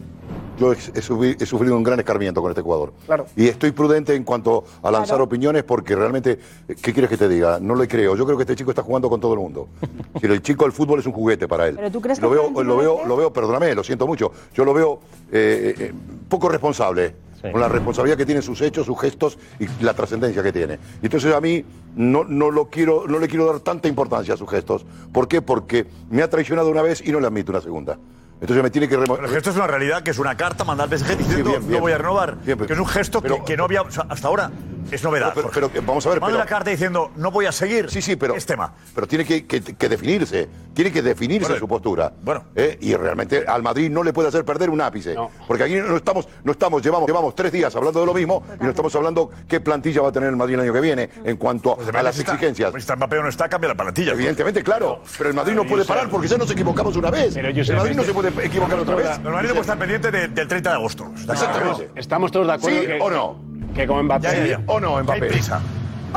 [0.58, 2.92] yo he, he subi- he sufrido un gran escarmiento con este jugador.
[3.06, 3.24] Claro.
[3.34, 6.38] Y estoy prudente en cuanto a lanzar opiniones porque realmente,
[6.82, 7.58] ¿qué quieres que te diga?
[7.58, 8.16] No le creo.
[8.16, 9.68] Yo creo que este chico está jugando con todo el mundo.
[10.20, 11.76] Si el chico del fútbol es un juguete para él.
[11.76, 14.30] ¿Pero tú crees lo que veo, Florentino lo veo, lo veo, perdóname, lo siento mucho.
[14.54, 14.98] Yo lo veo
[15.32, 15.92] eh, eh,
[16.28, 17.14] poco responsable.
[17.52, 20.78] Con la responsabilidad que tienen sus hechos, sus gestos y la trascendencia que tiene.
[21.02, 24.48] Entonces a mí no, no, lo quiero, no le quiero dar tanta importancia a sus
[24.48, 24.84] gestos.
[25.12, 25.42] ¿Por qué?
[25.42, 27.98] Porque me ha traicionado una vez y no le admito una segunda.
[28.40, 30.88] Entonces me tiene que remo- Pero esto es una realidad, que es una carta mandar
[30.92, 32.36] al PSG diciendo bien, no voy a renovar.
[32.44, 33.82] Bien, pero- que es un gesto que, pero- que no había.
[33.82, 34.50] o sea, hasta ahora
[34.90, 35.32] es novedad.
[35.34, 37.90] Pero- pero- pero, vamos a ver, Manda una carta diciendo no voy a seguir.
[37.90, 38.34] Sí, sí, pero.
[38.36, 38.74] Es tema.
[38.94, 40.48] Pero tiene que, que- que definirse.
[40.74, 42.12] Tiene que definirse Bueno, su postura.
[42.22, 42.44] bueno.
[42.54, 42.76] ¿Eh?
[42.82, 45.16] Y realmente al Madrid no le puede hacer perder un ápice.
[45.48, 48.64] Porque aquí no estamos, no estamos, llevamos, llevamos tres días hablando de lo mismo y
[48.64, 51.38] no estamos hablando qué plantilla va a tener el Madrid el año que viene en
[51.38, 52.72] cuanto Pues a las está- exigencias.
[52.72, 54.12] Si está Mbappé o no está, cambia la plantilla.
[54.12, 55.00] Evidentemente, claro.
[55.16, 57.32] Pero el Madrid no puede parar porque ya nos equivocamos una vez.
[57.34, 59.06] Pero, El Madrid no es se que- puede equivocar otra vez.
[59.18, 61.06] El Madrid no puede estar pendiente de- del 30 de agosto.
[61.16, 61.90] Exactamente.
[61.96, 63.38] Estamos todos de acuerdo ¿Sí que, o no?
[63.74, 64.22] que con Mbappé...
[64.22, 64.60] Ya, ya, ya.
[64.66, 65.26] ¿O no, Hay Mbappé?
[65.26, 65.60] prisa.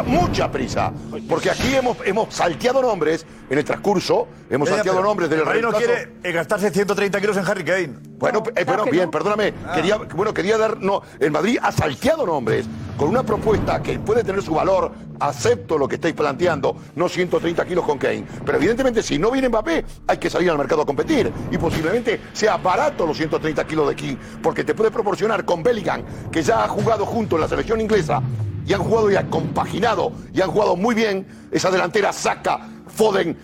[0.03, 0.91] Mucha prisa.
[1.27, 5.45] Porque aquí hemos, hemos salteado nombres en el transcurso, hemos salteado pero nombres del el
[5.45, 5.93] Madrid no reemplazo.
[5.93, 7.93] quiere eh, gastarse 130 kilos en Harry Kane.
[8.17, 9.53] Bueno, eh, bueno, bien, perdóname.
[9.65, 9.73] Ah.
[9.75, 10.79] Quería, bueno, quería dar.
[10.79, 14.91] No, el Madrid ha salteado nombres con una propuesta que puede tener su valor.
[15.21, 18.25] Acepto lo que estáis planteando, no 130 kilos con Kane.
[18.45, 21.31] Pero evidentemente, si no viene Mbappé, hay que salir al mercado a competir.
[21.51, 26.03] Y posiblemente sea barato los 130 kilos de King, porque te puede proporcionar con Bellingham,
[26.31, 28.21] que ya ha jugado junto en la selección inglesa,
[28.69, 33.35] y han jugado ya compaginado, y han jugado muy bien esa delantera, Saka, Foden,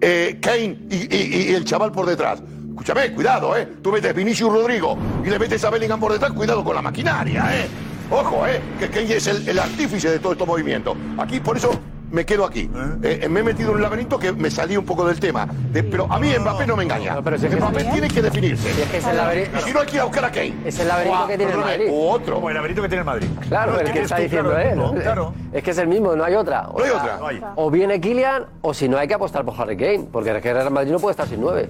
[0.00, 2.40] eh, Kane y, y- y el chaval por detrás.
[2.68, 3.66] Escúchame, cuidado, ¿eh?
[3.82, 7.44] Tú metes Vinicius Rodrigo y le metes a Bellingham por detrás, cuidado con la maquinaria,
[7.60, 7.66] ¿eh?
[8.10, 8.60] Ojo, ¿eh?
[8.78, 10.96] Que Kane es el, el artífice de todo estos movimientos.
[11.18, 11.70] Aquí, por eso
[12.10, 12.70] me quedo aquí.
[13.02, 15.46] Eh, me he metido en un laberinto que me salí un poco del tema.
[15.72, 17.20] De- pero a mí Mbappé no me engaña.
[17.22, 18.72] pero si es que- Mbappé tiene que definirse.
[18.72, 20.54] Si es que es el laberinto- si no, hay que ir a buscar a Kane.
[20.64, 21.86] Es el laberinto O a- que tiene el Madrid.
[21.90, 22.34] O otro.
[22.36, 23.28] Como el laberinto que tiene el Madrid.
[23.48, 24.78] Claro, No, el es que está tú, diciendo claro, él.
[24.78, 24.94] ¿no?
[24.94, 25.34] Claro.
[25.52, 26.68] Es que es el mismo, no hay otra.
[26.68, 27.16] O No hay sea, otra.
[27.18, 27.42] No hay.
[27.56, 30.48] O viene Kylian, o si no hay que apostar por Harry Kane, porque es que
[30.50, 31.68] el Real Madrid no puede estar sin nueve.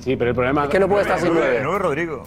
[0.00, 1.60] Sí, pero el problema Es que no puede estar sin nueve.
[1.62, 2.22] No es Rodrigo.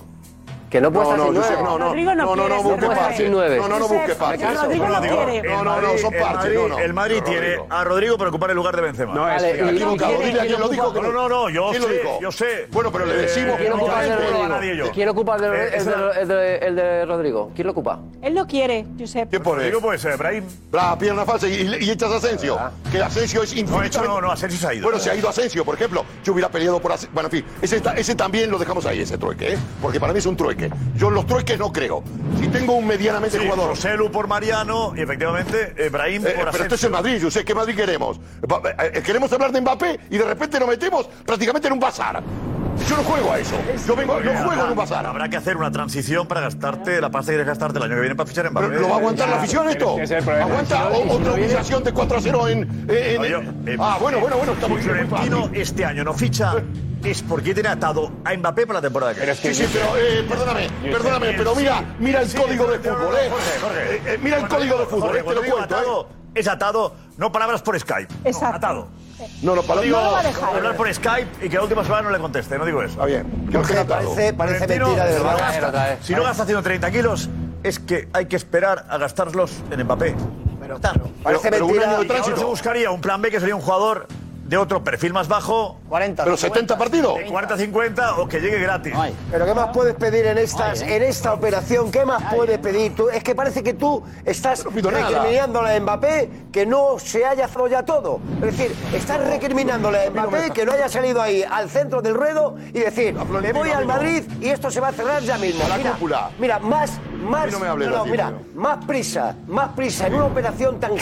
[0.70, 1.56] Que no puede No, no, nueve.
[1.64, 3.58] no, no, Rodrigo no no, no, no, ser busque nueve.
[3.58, 6.80] No, no, no busque Rodrigo no No, no, no, son parches, no, no.
[6.80, 9.14] El Madrid No, tiene a Rodrigo para ocupar el lugar de Benzema.
[9.16, 10.88] No, es que- equivocado, dile a quién lo dijo.
[10.88, 12.68] ocupa- que No, no, no, yo ¿Quién lo sé, yo sé.
[12.72, 14.44] Bueno, pero le decimos ¿Quién ocupa el de no lo Rodrigo?
[14.46, 14.92] a nadie yo.
[14.92, 17.52] ¿Quién ocupa el de, Eh, el de- Rodrigo?
[17.56, 18.00] ¿Quién lo ocupa?
[18.22, 19.30] Él lo quiere, Josep.
[19.30, 19.58] ¿Quién pone?
[19.64, 20.44] Rodrigo puede ser, Brahim.
[20.72, 22.58] Bra, pierna falsa y, echas a Asensio.
[22.92, 24.08] Que Asensio es No, infinitamente...
[24.08, 24.84] no, no, Asensio se ha ido.
[24.84, 26.06] Bueno, se ha ido Asensio, por ejemplo.
[26.24, 27.10] Yo hubiera peleado por Asensio.
[27.14, 29.58] Bueno, en fin, ese también lo dejamos ahí, ese trueque, ¿eh?
[29.82, 30.59] Porque para mí es un trueque.
[30.96, 32.04] Yo en los trueques no creo.
[32.40, 33.70] Si tengo un medianamente Sí, jugador...
[33.70, 37.30] Joselu por Mariano y efectivamente eh, Brahim Eh, por pero esto es el Madrid, yo
[37.32, 38.20] sé qué Madrid queremos.
[38.52, 42.22] Va- eh, queremos hablar de Mbappé y de repente nos metemos prácticamente en un bazar.
[42.88, 43.56] Yo no juego a eso.
[43.86, 45.06] Yo vengo, no juego en un bazar.
[45.06, 48.00] Habrá que hacer una transición para gastarte la pasta que quieres gastarte el año que
[48.02, 48.68] viene para fichar en Mbappé.
[48.70, 49.98] ¿Pero ¿Lo va a aguantar la afición esto?
[50.42, 52.86] ¿Aguanta o- otra humillación de 4 a 0 en...
[52.90, 56.14] en- No, yo, en- eh, ah, bueno, bueno, bueno, estamos Si Florentino este año no
[56.14, 56.54] ficha
[57.04, 59.36] es porque tiene atado a Mbappé para la temporada que viene.
[59.36, 63.30] Sí, sí, pero eh, perdóname, perdóname, pero mira, mira el código de fútbol, ¿eh?
[63.30, 63.96] Jorge, Jorge.
[63.96, 65.78] Eh, eh, Mira el código digo- de fútbol, eh, te lo digo cuento, ¿eh?
[65.80, 68.14] atado, es atado, no palabras por Skype.
[68.26, 68.50] Exacto.
[68.52, 68.88] No, atado.
[69.42, 70.56] No, no, para Digo, No lo va a dejar.
[70.56, 72.92] hablar por Skype y que la última semana no le conteste, no digo eso.
[72.94, 73.48] Está bien.
[73.52, 74.10] que lo tenga atado.
[74.16, 75.40] Parece, parece mentira de si no verdad.
[75.40, 76.00] gasta- otra vez.
[76.04, 77.30] Si no gasta 130 kilos,
[77.64, 80.16] es que hay que esperar a gastarlos en Mbappé.
[80.62, 81.10] Pero claro.
[81.24, 81.92] Parece pero un mentira.
[81.92, 82.48] año de Y ahora se tránsito.
[82.48, 84.08] buscaría un plan B que sería un jugador
[84.50, 86.24] de otro perfil más bajo, 40.
[86.24, 87.18] Pero 70 partidos.
[87.18, 88.96] de 40-50 o que llegue gratis.
[89.30, 91.92] Pero ¿qué más puedes pedir en estas, en esta operación?
[91.92, 92.96] ¿Qué más puedes pedir?
[92.96, 97.46] Tú, es que parece que tú estás No recriminándole a Mbappé que no se haya
[97.46, 98.20] hecho ya todo.
[98.42, 102.56] Es decir, estás recriminándole a Mbappé que no haya salido ahí al centro del ruedo
[102.74, 105.64] y decir, me voy al Madrid y esto se va a cerrar ya mismo.
[105.64, 106.32] A la Mira, cúpula.
[106.40, 110.98] mira, más, más, no mira, más prisa, más prisa en una operación tan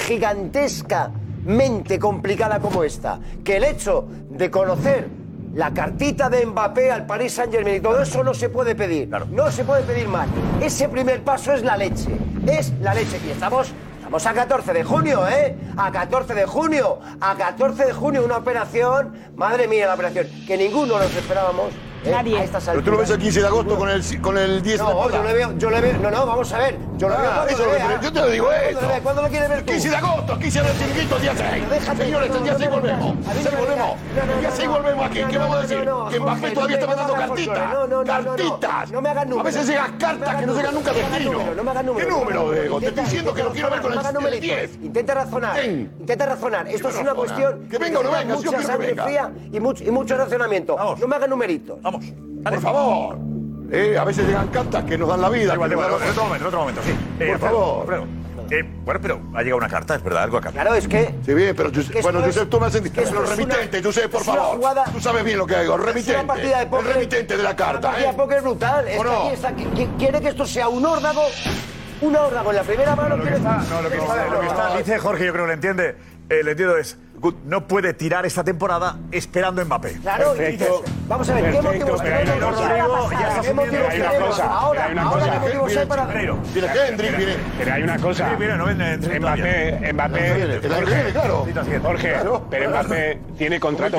[1.47, 5.07] gigantescamente complicada como esta, que el hecho de conocer
[5.53, 9.09] la cartita de Mbappé al Paris Saint Germain y todo eso no se puede pedir.
[9.31, 10.27] No se puede pedir más.
[10.61, 12.09] Ese primer paso es la leche.
[12.45, 13.19] Es la leche.
[13.25, 15.55] Y estamos, estamos a 14 de junio, ¿eh?
[15.77, 16.99] A 14 de junio.
[17.19, 19.13] A 14 de junio una operación.
[19.35, 20.27] Madre mía, la operación.
[20.45, 21.71] Que ninguno nos esperábamos.
[22.07, 22.11] ¿Eh?
[22.11, 22.39] Nadie.
[22.39, 24.77] A estas Pero tú lo ves el 15 de agosto con el, con el 10
[24.79, 25.17] de No, Puebla.
[25.17, 25.97] yo le veo, yo le veo.
[25.99, 26.77] No, no, vamos a ver.
[26.97, 28.01] Yo lo Ah, veo eso lo vea.
[28.01, 28.81] yo te lo digo ¿Cuándo esto.
[28.81, 28.99] le vea?
[29.01, 29.71] ¿Cuándo lo quieres ver El tú?
[29.73, 31.69] 15 de agosto, 15 de chiringuito, día 6.
[31.69, 33.15] Déjate, Señores, el día no, 6 no, no, volvemos.
[33.17, 33.77] El 6 no, volvemos.
[33.87, 35.19] no, no, El día no, 6 no, volvemos aquí.
[35.29, 35.77] ¿Qué vamos a decir?
[36.11, 37.73] Que Mbappé todavía está mandando cartitas.
[37.73, 38.35] No, no, no, no, no.
[38.35, 38.91] Cartitas.
[38.91, 39.43] No me hagas A números.
[39.53, 41.31] veces llegan No me cartas que no llegan nunca a destino.
[41.55, 42.09] No me hagas ¿Qué números.
[42.11, 42.79] número, Diego?
[42.79, 44.41] Te estoy diciendo que lo quiero ver con el- el numeritos.
[44.47, 44.75] 10.
[44.83, 45.63] Intenta razonar.
[45.65, 46.67] Intenta razonar.
[46.67, 47.67] Esto es una cuestión.
[47.69, 50.77] Que venga o no de venga, Mucha sangre fría y mucho, y mucho razonamiento.
[50.99, 51.77] No me hagas numeritos.
[51.99, 52.43] Vamos.
[52.43, 53.17] Por favor.
[53.71, 55.53] Eh, a veces llegan cartas que nos dan la vida.
[55.53, 56.91] Igual, igual, en otro momento, en otro momento, sí.
[56.91, 57.81] Eh, Por Alfredo, favor.
[57.81, 58.07] Alfredo,
[58.49, 60.51] eh, bueno, pero ha llegado una carta, es verdad, algo acá.
[60.51, 61.13] Claro, es que.
[61.25, 63.03] Sí, bien, pero Josep, bueno, Josep, tú me has que entendido.
[63.03, 64.55] esto Pero es una- remitente, Josep, por una favor.
[64.55, 65.73] jugada- Tú sabes bien lo que hago.
[65.73, 66.23] Es una Remitente.
[66.25, 66.87] partida de póker.
[66.87, 68.11] El remitente de la Una carta, partida ¿eh?
[68.11, 68.87] de póker brutal.
[68.87, 69.29] Es ¿O que no?
[69.31, 69.53] está-
[69.97, 71.23] quiere que esto sea un órdago.
[71.99, 73.17] Un órdago en la primera mano.
[73.17, 75.43] Lo que quiere- está, no, lo que está, lo que está- dice Jorge, yo creo
[75.43, 75.95] que lo entiende.
[76.29, 76.97] Eh, le entiendo es,
[77.45, 79.93] no puede tirar esta temporada esperando a Mbappé.
[80.01, 80.69] Claro, y dices,
[81.07, 82.55] vamos a ver, ¿qué motivos pero hay una tenemos?
[82.55, 83.91] cosa- ¿Qué motivos tenemos?
[83.91, 85.31] hay una cosa, Ahora, hay una ahora, cosa.
[85.33, 86.21] ¿qué motivos hay para...?
[86.87, 87.33] Hendrik, viene.
[87.57, 88.35] Pero hay una cosa.
[88.39, 91.45] Mira, no ven, Hendrik Mbappé, Mbappé, viene, claro.
[91.83, 92.45] Jorge, Claro.
[92.49, 93.97] pero Mbappé tiene contrato.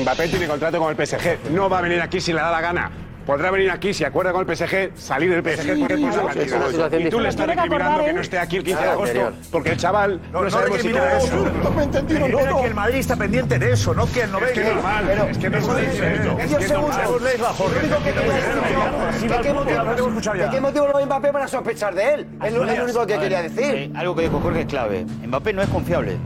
[0.00, 1.50] Mbappé tiene contrato con el PSG.
[1.50, 2.90] No va a venir aquí si le da la gana.
[3.26, 6.26] Podrá venir aquí, si acuerda con el PSG, salir del PSG por sí, esa sí,
[6.38, 6.94] cantidad.
[6.94, 8.92] es Y tú le estás que recriminando que no esté aquí el 15 de Ah,
[8.92, 9.32] agosto, anterior.
[9.50, 11.52] porque el chaval no, No, no sabemos si tiene eso.
[11.62, 12.60] No me he entendido, Recrimina no, no.
[12.62, 15.04] que el Madrid está pendiente de eso, no que él no Es que es normal,
[15.06, 15.58] Pero- es que no.
[15.58, 17.00] Es que es normal.
[17.06, 20.98] Lo único que quería decir yo, Sí, ¿de qué motivo- lo.
[20.98, 22.26] ¿De no Mbappé para sospechar de él?
[22.44, 23.64] Es lo, es único que quería decir.
[23.64, 25.04] eh, algo que dijo Jorge es clave.
[25.26, 26.16] Mbappé no es confiable.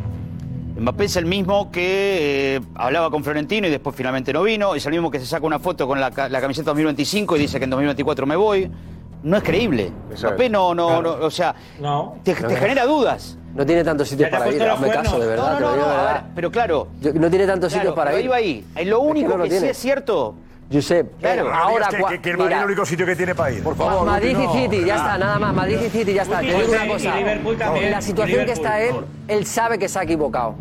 [0.79, 4.75] Mbappé es el mismo que eh, hablaba con Florentino y después finalmente no vino.
[4.75, 7.41] Es el mismo que se saca una foto con la, ca- la camiseta 2025 y
[7.41, 8.71] dice que en 2024 me voy.
[9.25, 9.91] No es creíble.
[10.17, 11.55] Mbappé no, no, no, o sea,
[12.23, 13.37] te, te genera dudas.
[13.55, 15.55] No tiene tantos sitios para ir, hazme caso, de verdad.
[15.59, 16.89] No, no, digo no, ver, pero claro.
[17.01, 18.25] Yo- no tiene tantos Claro, sitios para pero ir.
[18.27, 18.65] iba ahí.
[18.75, 20.35] Lo Es que único no lo que, sí es cierto.
[20.71, 23.17] Josep, Claro, ahora que, cua- que, que el Madrid mira, es el único sitio que
[23.17, 23.65] tiene para ir.
[23.65, 25.55] Ma- Madrid y City, ya está, nada más.
[25.55, 26.41] Madrid y City, ya está.
[26.41, 27.21] Te digo una cosa.
[27.21, 28.95] En la situación que está él,
[29.29, 30.55] él sabe que se ha equivocado.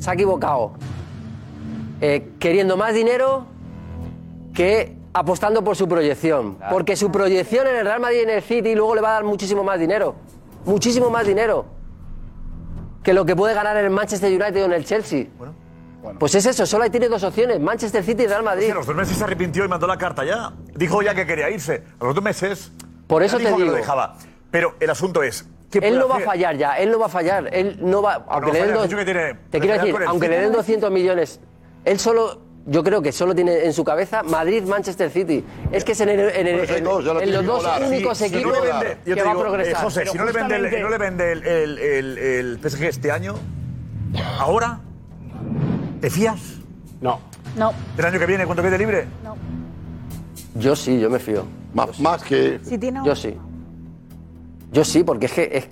[0.00, 0.72] Se ha equivocado.
[2.00, 3.46] Eh, queriendo más dinero
[4.54, 6.58] que apostando por su proyección.
[6.70, 9.12] Porque su proyección en el Real Madrid y en el City luego le va a
[9.12, 10.16] dar muchísimo más dinero.
[10.64, 11.66] Muchísimo más dinero.
[13.02, 15.26] Que lo que puede ganar en el Manchester United o en el Chelsea.
[16.18, 18.64] Pues es eso, solo ahí tiene dos opciones, Manchester City y Real Madrid.
[18.64, 20.54] Sí, a los dos meses se arrepintió y mandó la carta ya.
[20.74, 21.84] Dijo ya que quería irse.
[21.98, 22.72] A los dos meses.
[23.06, 23.74] Por eso ya te dijo que digo.
[23.74, 24.16] lo dejaba.
[24.50, 25.46] Pero el asunto es.
[25.70, 28.24] ¿Qué Él no va a fallar ya, él no va a fallar, él no va,
[28.28, 30.28] aunque no le den falla, dos, has dicho que tiene- te quiero puede decir, aunque
[30.28, 30.56] le den City.
[30.56, 31.40] 200 millones,
[31.84, 35.44] él solo, yo creo que solo tiene en su cabeza Madrid, Manchester City.
[35.72, 37.82] Es que es en, el- en el- en- lo los dos volar.
[37.84, 39.72] únicos si no equipos vende- que va digo, a progresar.
[39.74, 42.84] eh, José, si no le vende, el, no le vende el, el, el- el PSG
[42.88, 43.34] este año,
[44.38, 44.80] ¿ahora?
[46.00, 46.40] ¿Te fías?
[47.00, 47.20] No.
[47.56, 47.72] No.
[47.98, 49.06] ¿El año que viene cuando quede libre?
[50.54, 51.44] Yo sí, yo me fío.
[51.74, 52.58] Más, más que.
[52.64, 53.36] Si tiene Yo sí.
[54.72, 55.68] Yo sí, porque es que, es,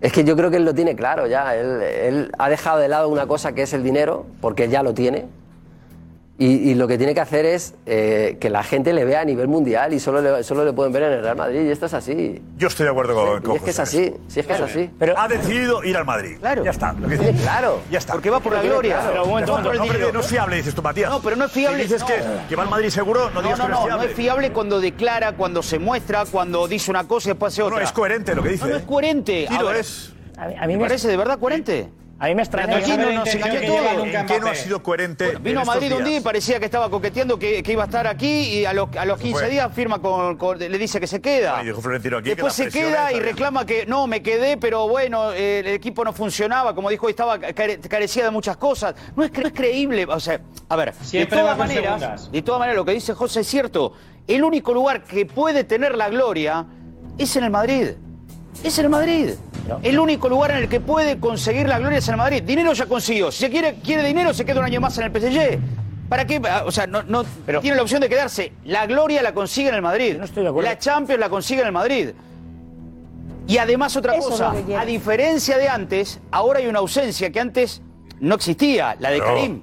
[0.00, 1.54] es que yo creo que él lo tiene claro ya.
[1.54, 4.94] Él, él ha dejado de lado una cosa que es el dinero, porque ya lo
[4.94, 5.26] tiene.
[6.42, 9.24] Y, y lo que tiene que hacer es eh, que la gente le vea a
[9.26, 11.66] nivel mundial y solo le, solo le pueden ver en el Real Madrid.
[11.66, 12.40] Y esto es así.
[12.56, 14.14] Yo estoy de acuerdo con, Y con es que es así.
[14.26, 14.90] Sí, es que es así.
[14.98, 16.38] Pero ha decidido ir al Madrid.
[16.40, 16.64] Claro.
[16.64, 16.94] Ya está.
[16.94, 17.34] Lo que dice.
[17.42, 17.82] claro.
[17.90, 18.14] Ya está.
[18.14, 19.02] Porque va por la gloria.
[19.06, 19.60] Pero un momento.
[19.60, 20.12] No, pero dinero.
[20.14, 21.10] no es fiable, dices tú, Matías.
[21.10, 21.76] No, pero no es fiable.
[21.76, 22.06] Si dices no.
[22.06, 22.14] que,
[22.48, 24.10] que va al Madrid seguro, no, No, digas no, que no, no, es no fiable.
[24.10, 27.66] es fiable cuando declara, cuando se muestra, cuando dice una cosa y después hace No,
[27.66, 27.80] otra.
[27.80, 28.64] no, es coherente lo que dice.
[28.64, 29.46] No, no es coherente.
[29.46, 30.14] Sí, lo es.
[30.38, 31.90] A mí, a mí ¿Me me, parece de verdad coherente?
[32.20, 32.76] A mí me extraña.
[32.76, 34.04] Aquí no la nos intención engañó que lleva todo.
[34.04, 35.30] nunca ¿En qué no ha sido coherente?
[35.32, 37.86] en Vino a Madrid un día y parecía que estaba coqueteando que, que iba a
[37.86, 38.28] estar aquí
[38.58, 39.48] y a los, a los 15 fue.
[39.50, 41.62] días firma con, con- le dice que se queda.
[41.62, 44.86] Y dijo Florentino aquí que Después se queda y reclama que no, me quedé, pero
[44.86, 48.94] bueno, eh, el equipo no funcionaba, como dijo, estaba care- carecía de muchas cosas.
[49.16, 52.32] No es, cre- no es creíble, o sea, a ver, Siempre de todas maneras, segundas.
[52.32, 53.94] de todas maneras lo que dice José es cierto.
[54.28, 56.66] El único lugar que puede tener la gloria
[57.16, 57.92] es en el Madrid.
[58.62, 59.30] Es en el Madrid.
[59.82, 62.42] El único lugar en el que puede conseguir la gloria es en el Madrid.
[62.42, 63.30] Dinero ya consiguió.
[63.30, 65.58] Si se quiere, quiere dinero, se queda un año más en el PSG.
[66.08, 66.40] ¿Para qué?
[66.44, 67.24] Ah, O sea, no, no
[67.60, 68.52] tiene la opción de quedarse.
[68.64, 70.16] La gloria la consigue en el Madrid.
[70.18, 70.68] no estoy de acuerdo.
[70.68, 72.08] La Champions la consigue en el Madrid.
[73.46, 77.82] Y además otra Eso cosa, a diferencia de antes, ahora hay una ausencia que antes
[78.20, 79.18] no existía, la de.
[79.18, 79.60] Karim.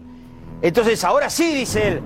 [0.62, 2.02] Entonces ahora sí, dice él,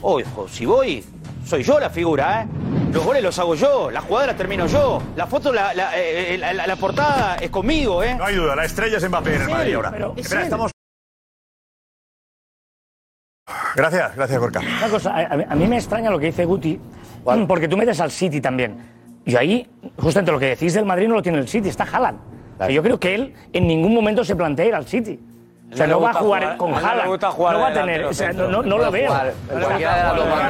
[0.00, 1.04] ojo, si voy,
[1.44, 2.46] soy yo la figura, ¿eh?
[2.92, 6.36] Los goles los hago yo, la jugada la termino yo, la foto, la, la, eh,
[6.38, 8.14] la- la- la portada es conmigo, ¿eh?
[8.14, 9.90] No hay duda, la estrella es Mbappé en el Es Madrid él, ahora.
[9.90, 10.44] pero es Espera, él.
[10.46, 10.70] estamos.
[13.74, 14.60] Gracias, gracias, Gorka.
[14.60, 16.78] Una cosa, a, a mí- a mí me extraña lo que dice Guti,
[17.48, 18.76] porque tú metes al City también.
[19.24, 22.18] Y ahí, justamente lo que decís del Madrid no lo tiene el City, está Haaland.
[22.70, 25.18] Yo creo que él en ningún momento se plantea ir al City.
[25.72, 27.08] O sea, no va a jugar con Haaland.
[27.54, 29.10] no va a tener, o sea, no, lo veo.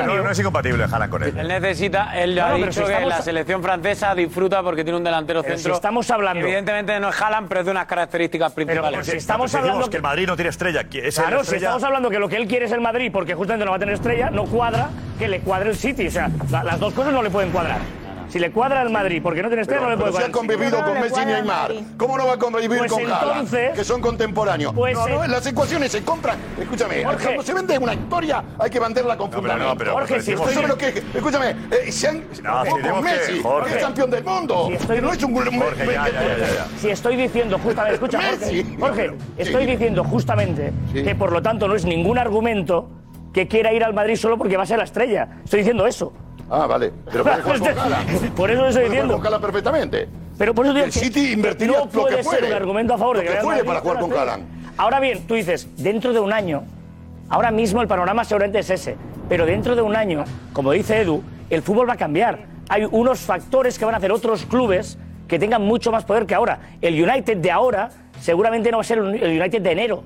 [0.06, 1.38] No, no es incompatible Haaland con él.
[1.38, 5.42] Él necesita, él ha dicho si que la selección francesa disfruta porque tiene un delantero
[5.42, 5.74] centro.
[5.74, 8.90] estamos hablando- Evidentemente no es Haaland, pero es de unas características principales.
[8.90, 10.84] Pero si estamos hablando que el Madrid no tiene estrella.
[10.84, 13.70] Claro, si estamos hablando que lo que él quiere es el Madrid, porque justamente no
[13.70, 16.08] va a tener estrella, no cuadra que le cuadre el City.
[16.08, 17.78] O sea, la- las dos cosas no le pueden cuadrar.
[18.32, 20.32] Si le cuadra el Madrid porque no tiene estrella, Pero, no le puede si ha
[20.32, 20.48] cuadrar.
[20.48, 20.56] el City.
[20.56, 21.80] convivido No, con Messi y al Neymar, Madrid.
[21.98, 23.22] ¿cómo no va a convivir Pues con Haaland?
[23.30, 24.72] entonces- Que son contemporáneos.
[24.74, 26.38] Pues no, las ecuaciones se compran.
[26.58, 27.24] Escúchame, Jorge.
[27.24, 29.68] cuando se vende una historia hay que venderla con No, pero fundamento.
[29.74, 33.42] no, pero- Jorge, si estoy- ¿Sabes lo que Escúchame, eh, se han si con Messi,
[33.42, 34.64] que es campeón del mundo.
[34.68, 35.34] Si estoy- no es un...
[35.34, 36.66] Jorge, ya, ya, ya, ya.
[36.78, 38.76] Si estoy diciendo justamente, escucha, Jorge, Messi.
[38.80, 41.02] Jorge, estoy diciendo justamente Sí.
[41.02, 42.88] que por lo tanto no es ningún argumento
[43.34, 45.28] que quiera ir al Madrid solo porque va a ser la estrella.
[45.44, 46.12] Estoy diciendo eso.
[46.54, 46.92] Ah, vale.
[47.10, 48.34] Pero puede Haaland.
[48.34, 49.20] Por eso estoy Puede diciendo.
[49.24, 50.08] Haaland perfectamente.
[50.36, 52.40] Pero por eso digo El que City invertiría no lo que puede fuere.
[52.40, 54.12] ser un argumento a favor de que que fuere Madrid para jugar con.
[54.12, 54.44] Haaland.
[54.76, 56.64] Ahora bien, tú dices, dentro de un año,
[57.30, 58.96] ahora mismo el panorama seguramente es ese,
[59.30, 62.40] pero dentro de un año, como dice Edu, el fútbol va a cambiar.
[62.68, 64.98] Hay unos factores que van a hacer otros clubes
[65.28, 66.58] que tengan mucho más poder que ahora.
[66.82, 67.88] El United de ahora
[68.20, 70.04] seguramente no va a ser el United de enero.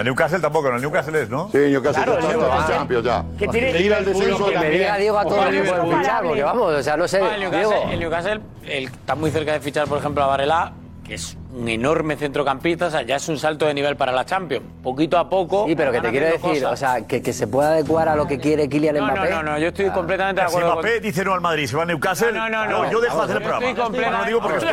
[0.00, 1.50] El Newcastle tampoco, en el Newcastle es, ¿no?
[1.52, 3.24] Sí, Newcastle claro, está, está, Champions ya.
[3.38, 5.96] Que tiene que ir al descenso que me diga Diego a todo el equipo de
[5.96, 7.18] fichar, porque vamos, o sea, no sé.
[7.18, 10.72] El Newcastle, el Newcastle el, está muy cerca de fichar, por ejemplo, a Varela,
[11.04, 14.24] que es un enorme centrocampista, o sea, ya es un salto de nivel para la
[14.24, 14.64] Champions.
[14.82, 15.66] Poquito a poco.
[15.66, 16.72] Sí, pero que te quiero decir, cosas.
[16.72, 19.30] o sea, que, que, se pueda adecuar a lo que quiere Kylian no, Mbappé.
[19.30, 19.92] No, no, no, yo estoy ah.
[19.92, 20.68] completamente de acuerdo.
[20.68, 21.02] Si Mbappé con...
[21.02, 22.32] dice no al Madrid, se va a Newcastle.
[22.32, 22.82] No, no, no.
[22.84, 23.68] no yo dejo de hacer el programa.
[23.68, 24.10] Estoy completamente...
[24.10, 24.66] No lo digo porque.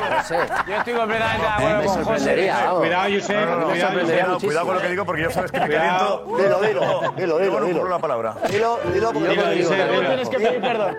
[0.68, 2.34] Yo estoy completamente de acuerdo con José.
[2.36, 3.50] Cuidado, Josep.
[4.06, 6.26] Cuidado, cuidado con lo que digo porque yo sabes que me caliento.
[6.38, 7.66] Dilo, dilo, dilo, dilo.
[7.68, 8.36] Dilo, una palabra.
[8.50, 9.70] Dilo, dilo porque dilo, dilo,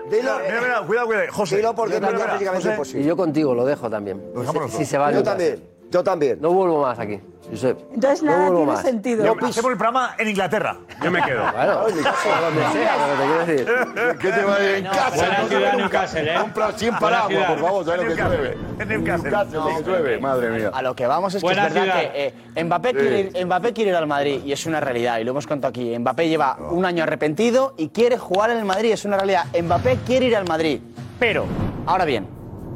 [0.09, 0.39] dilo.
[0.45, 1.57] mira, mira, cuidado, cuidado, José.
[1.57, 3.03] Dilo porque también prácticamente es imposible.
[3.03, 4.21] Y yo contigo lo dejo también.
[4.69, 5.78] Si se va Yo también.
[5.91, 6.39] Yo también.
[6.39, 7.19] No vuelvo más aquí,
[7.49, 7.79] Josep.
[7.93, 8.81] Entonces nada tiene más.
[8.83, 9.25] sentido.
[9.25, 10.77] Yo, hacemos el programa en Inglaterra.
[11.03, 11.41] Yo me quedo.
[11.51, 14.17] Bueno, en mi casa, donde sea, te quiero decir.
[14.19, 15.15] ¿Qué te va a ir en casa?
[15.15, 16.37] Buena ciudad, Newcastle, ¿eh?
[16.39, 16.69] Compra
[16.99, 18.57] paraguas, por favor, ¿sabes lo que llueve?
[18.79, 19.29] En Newcastle.
[19.31, 20.71] Newcastle, llueve, eh, madre mía.
[20.73, 24.41] A lo que vamos es que es verdad que eh, Mbappé quiere ir al Madrid
[24.45, 25.97] y es una realidad, y lo hemos contado aquí.
[25.97, 29.45] Mbappé lleva un año arrepentido y quiere jugar en el Madrid, es una realidad.
[29.59, 30.81] Mbappé quiere ir al Madrid,
[31.19, 31.45] pero,
[31.87, 32.27] ahora bien,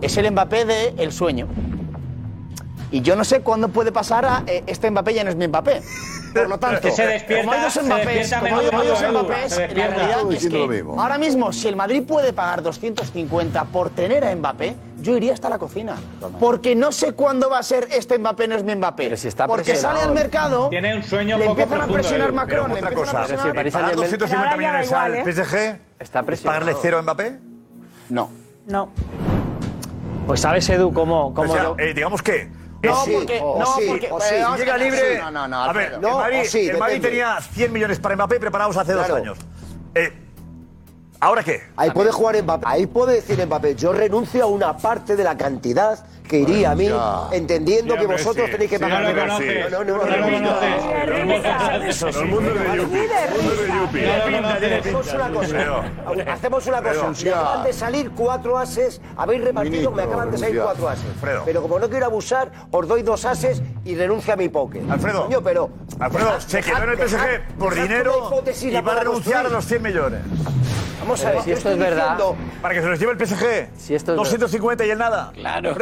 [0.02, 1.48] es el Mbappé del sueño
[2.94, 5.48] y yo no sé cuándo puede pasar a eh, este Mbappé ya no es mi
[5.48, 5.82] Mbappé.
[6.32, 9.88] Por lo tanto, que se despierta, como hay dos Mbappés, como hay, dos Mbappés, la
[9.88, 14.76] realidad es que ahora mismo, si el Madrid puede pagar 250 por tener a Mbappé,
[15.02, 15.96] yo iría hasta la cocina.
[16.40, 19.06] Porque no sé cuándo va a ser este Mbappé no es mi Mbappé.
[19.06, 22.34] Pero si está porque sale al mercado, tiene un sueño le empiezan a presionar eh,
[22.34, 23.56] Macron, le empiezan cosa, a presionar...
[23.56, 25.80] Pero si pagar 250 millones igual, al PSG, ¿eh?
[25.98, 27.40] está ¿pagarle cero a Mbappé?
[28.10, 28.30] No.
[28.68, 28.90] No.
[30.28, 31.34] Pues sabes, Edu, cómo...
[31.34, 31.80] cómo o sea, lo...
[31.80, 33.40] eh, digamos que no, porque.
[33.42, 34.10] O no, porque.
[34.58, 35.20] Llega libre.
[35.20, 35.64] No, no, no.
[35.64, 39.38] A ver, no, el Madrid, tenía 100 millones para Mbappé preparados hace dos años.
[39.96, 40.12] Eh,
[41.20, 41.64] ¿Ahora qué?
[41.78, 42.66] Ahí puede jugar Mbappé.
[42.68, 46.76] Ahí puede decir Mbappé, yo renuncio a una parte de la cantidad que iría a
[46.76, 46.90] mí,
[47.32, 49.04] entendiendo que vosotros tenéis que pagar.
[49.72, 50.16] No, no, no, no.
[50.16, 50.60] El mundo.
[54.80, 55.84] Hacemos una cosa.
[56.32, 57.12] Hacemos una cosa.
[57.24, 59.02] Me acaban de salir cuatro ases.
[59.18, 61.06] Habéis repartido, me acaban de salir cuatro ases.
[61.46, 64.82] Pero como no quiero abusar, os doy dos ases y renuncio a mi poke.
[64.90, 65.26] Alfredo.
[65.26, 65.70] Coño, pero.
[66.00, 69.82] Alfredo, se quedó en el PSG por dinero y va a renunciar a los 100
[69.82, 70.22] millones.
[71.04, 72.18] Vamos a ver, si esto es verdad.
[72.62, 73.68] Para que se los lleve el PSG.
[73.78, 75.34] Si esto 250 y el nada.
[75.34, 75.76] Claro.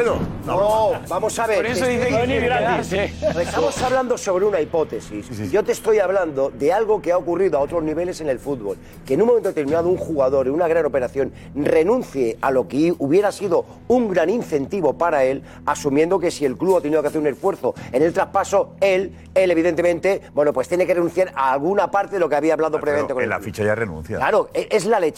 [0.44, 1.58] No, vamos a ver.
[1.58, 2.92] Por eso dicen que gratis.
[2.92, 3.14] ¿eh?
[3.40, 5.52] Estamos hablando sobre una hipótesis.
[5.52, 8.78] Yo te estoy hablando de algo que ha ocurrido a otros niveles en el fútbol.
[9.06, 12.92] Que en un momento determinado un jugador en una gran operación renuncie a lo que
[12.98, 17.08] hubiera sido un gran incentivo para él, asumiendo que si el club ha tenido que
[17.08, 21.52] hacer un esfuerzo en el traspaso, él, él evidentemente, bueno, pues tiene que renunciar a
[21.52, 23.28] alguna parte de lo que había hablado previamente con el.
[23.28, 24.16] La ficha ya renuncia.
[24.16, 25.11] Claro, e-, es la ley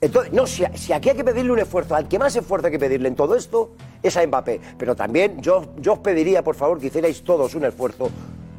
[0.00, 2.78] entonces, no, si, aquí hay que pedirle un esfuerzo, al que más esfuerzo hay que
[2.78, 3.70] pedirle en todo esto
[4.02, 4.60] es a Mbappé.
[4.78, 8.10] Pero también yo, yo os pediría, por favor, que hicierais todos un esfuerzo,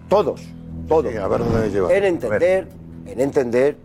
[0.07, 0.41] todos,
[0.87, 1.11] todos,
[1.89, 2.67] en entender,
[3.05, 3.77] en entender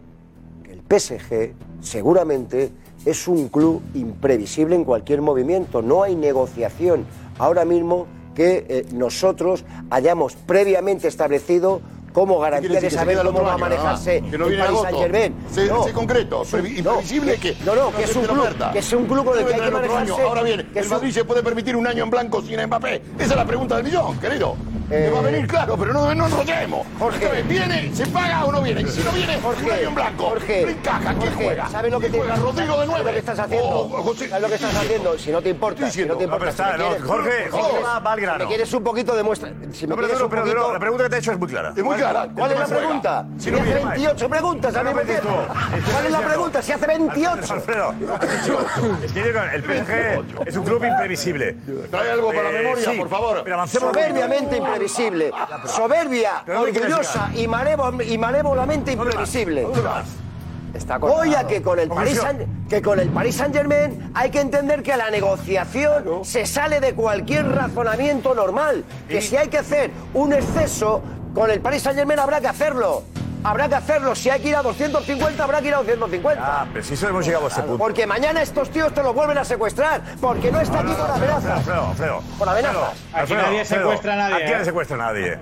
[0.63, 2.71] que el PSG seguramente
[3.05, 5.81] es un club imprevisible en cualquier movimiento.
[5.81, 7.07] No hay negociación
[7.39, 11.81] ahora mismo que eh, nosotros hayamos previamente establecido
[12.17, 15.35] cómo garantía de saber cómo va a manejarse que no el Paris Saint Germain.
[15.51, 15.85] Se, no.
[15.93, 19.45] concreto, imprevisible que no, no, que es un club, que es un club con el
[19.45, 20.23] que hay que manejarse.
[20.23, 23.03] Ahora bien, el Madrid se puede permitir un año en blanco sin Mbappé.
[23.19, 24.57] Esa es la pregunta del millón, querido.
[24.91, 25.11] Eh...
[25.13, 26.87] va a venir, claro, pero no, no enrollemos.
[26.99, 27.43] Jorge.
[27.43, 28.83] ¿Viene, se paga o no viene?
[28.83, 29.65] Y si no viene, Jorge.
[29.65, 30.25] un avión blanco.
[30.29, 30.63] Jorge.
[30.65, 31.15] ¿Quién encaja?
[31.15, 31.45] ¿Quién Jorge.
[31.45, 31.69] juega?
[31.69, 32.37] ¿Sabes lo que te juega?
[32.37, 32.97] Rodrigo de nueve.
[32.97, 33.69] ¿Sabes lo que estás haciendo?
[33.69, 34.29] Oh, oh, oh José...
[34.29, 35.19] ¿Sabes lo que estás haciendo?
[35.19, 35.91] Si no te importa.
[35.91, 36.49] Si no te importa.
[36.49, 37.03] Está, si quieres...
[37.03, 38.39] Jorge, Jorge, va al grano.
[38.39, 39.53] Si me quieres un poquito, demuestra.
[39.73, 40.45] Si me no, pero, pero, poquito...
[40.45, 41.73] pero, la pregunta que te he hecho es muy clara.
[41.77, 42.29] Es muy clara.
[42.35, 43.27] ¿Cuál es la pregunta?
[43.39, 45.47] Si no hace 28 preguntas al mismo tiempo.
[45.93, 46.63] ¿Cuál es la pregunta?
[46.63, 47.55] Si hace 28.
[47.55, 47.95] Alfredo,
[49.53, 51.57] el PSG es un club imprevisible.
[51.91, 53.41] Trae algo para la eh, memoria, por favor.
[53.43, 53.93] Pero avancemos.
[53.93, 55.31] Soberbiamente imprevisible imprevisible.
[55.35, 59.67] Ah, soberbia, orgullosa y, y malévolamente imprevisible.
[61.01, 64.41] Voy a que con el Paris Saint, que con el Paris Saint Germain hay que
[64.41, 68.85] entender que la negociación se sale de cualquier razonamiento normal.
[69.09, 71.03] Que si hay que hacer un exceso
[71.35, 73.05] con el Paris Saint Germain habrá que hacerlo
[73.51, 74.15] habrá que hacerlo.
[74.15, 76.43] Si hay que ir a 250, habrá que ir a 250.
[76.43, 77.79] Ah, preciso hemos llegado a ese punto.
[77.79, 80.03] Porque mañana estos tíos te los vuelven a secuestrar.
[80.21, 81.51] Porque no está aquí por amenazas.
[81.59, 82.23] Alfredo, Alfredo.
[82.39, 83.05] Por amenazas.
[83.13, 84.35] Aquí nadie secuestra a nadie.
[84.35, 84.65] Aquí nadie ¿eh?
[84.65, 85.39] secuestra a nadie.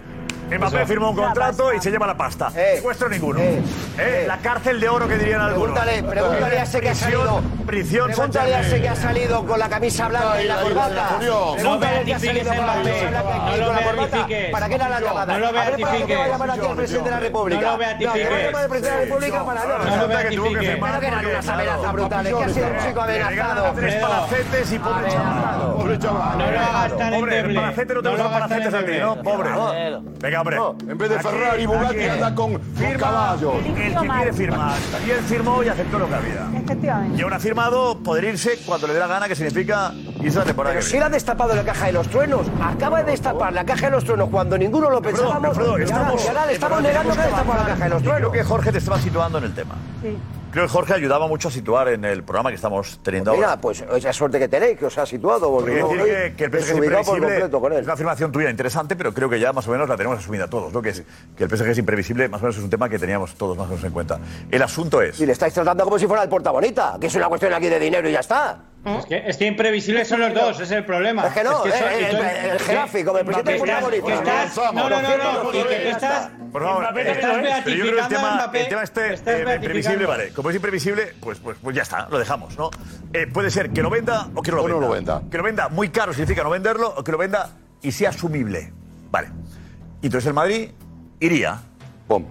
[0.47, 0.87] Mbappé pues Eso.
[0.87, 2.51] firma un contrato y se lleva la pasta.
[2.55, 2.75] Eh.
[2.77, 3.41] Secuestro ninguno.
[3.41, 3.63] Eh,
[3.99, 4.23] eh.
[4.23, 4.25] Eh.
[4.27, 5.79] La cárcel de oro que dirían algunos.
[5.79, 7.43] Pregúntale, a ese que ha salido.
[7.67, 11.19] Prisión pregúntale a ese que ha salido con la camisa blanca y la corbata.
[11.19, 14.27] Pregúntale al que ha salido con la camisa blanca y la corbata.
[14.53, 15.33] ¿Para qué era la llamada?
[15.33, 16.19] No lo beatifiques.
[16.19, 16.77] No lo beatifiques.
[16.77, 17.61] presidente de la República.
[17.61, 18.31] No lo beatifiques.
[18.31, 19.79] No, llamar al presidente de la República para no.
[19.79, 20.81] No lo beatifiques.
[20.81, 22.35] No que eran unas amenazas brutales.
[22.35, 23.73] Que ha sido un chico amenazado.
[23.75, 25.11] Tres palacetes y pobre
[25.99, 26.39] chaval.
[26.39, 27.43] No lo hagas tan endeble.
[27.43, 29.23] Pobre, palacete no te gusta palacetes a ti, ¿no?
[29.23, 29.51] Pobre
[30.89, 32.05] en vez de Ferrari, Bugatti, aquí.
[32.09, 33.55] anda con, con Firma caballos.
[33.65, 34.75] El que quiere firmar.
[35.07, 36.49] Y él firmó y aceptó lo que había.
[36.63, 37.21] Efectivamente.
[37.21, 40.75] Y ha firmado poder irse cuando le dé la gana, que significa irse la temporada
[40.75, 43.65] Pero que si él ha destapado la caja de los truenos, acaba de destapar la
[43.65, 45.57] caja de los truenos cuando ninguno lo pensábamos.
[45.57, 48.01] Y ahora- estamos- y ahora le estamos negando que ha destapado la caja de los
[48.01, 48.33] Y Creo truenos.
[48.33, 49.75] que Jorge te estaba situando en el tema.
[50.03, 50.17] Sí.
[50.55, 53.61] Creo que Jorge ayudaba mucho a situar en el programa que estamos teniendo Mira, ahora.
[53.61, 55.51] pues esa suerte que tenéis, que os ha situado.
[55.51, 57.85] Porque decir estoy que, que el PSG es imprevisible con es él.
[57.85, 60.73] una afirmación tuya interesante, pero creo que ya más o menos la tenemos asumida todos,
[60.73, 60.81] ¿no?
[60.81, 61.03] Que, es,
[61.37, 63.67] que el PSG es imprevisible, más o menos es un tema que teníamos todos más
[63.67, 64.21] o menos en cuenta.
[64.49, 65.19] El asunto es...
[65.19, 67.67] Y le estáis tratando como si fuera el porta bonita, que es una cuestión aquí
[67.69, 68.61] de dinero y ya está.
[68.85, 71.27] Es que, es que imprevisibles son los dos, es el problema.
[71.27, 72.59] Es que no, son- eh, eh,
[72.91, 75.89] el- como el presidente que de estás- Porta que estás- No, no, no, que tú
[75.89, 76.31] estás.
[76.53, 79.55] Por favor, eh, estás pero yo creo que el tema, Mbappé, el tema este eh,
[79.57, 80.33] imprevisible, vale.
[80.33, 82.71] Como es imprevisible, pues, pues, pues ya está, lo dejamos, ¿no?
[83.13, 84.81] Eh, puede ser que lo venda o que no lo O venda.
[84.81, 85.23] no lo venda.
[85.31, 88.73] Que lo venda muy caro significa no venderlo, o que lo venda y sea asumible.
[89.11, 89.29] Vale.
[90.03, 90.71] Y entonces el Madrid
[91.21, 91.59] iría.
[92.07, 92.25] Pum.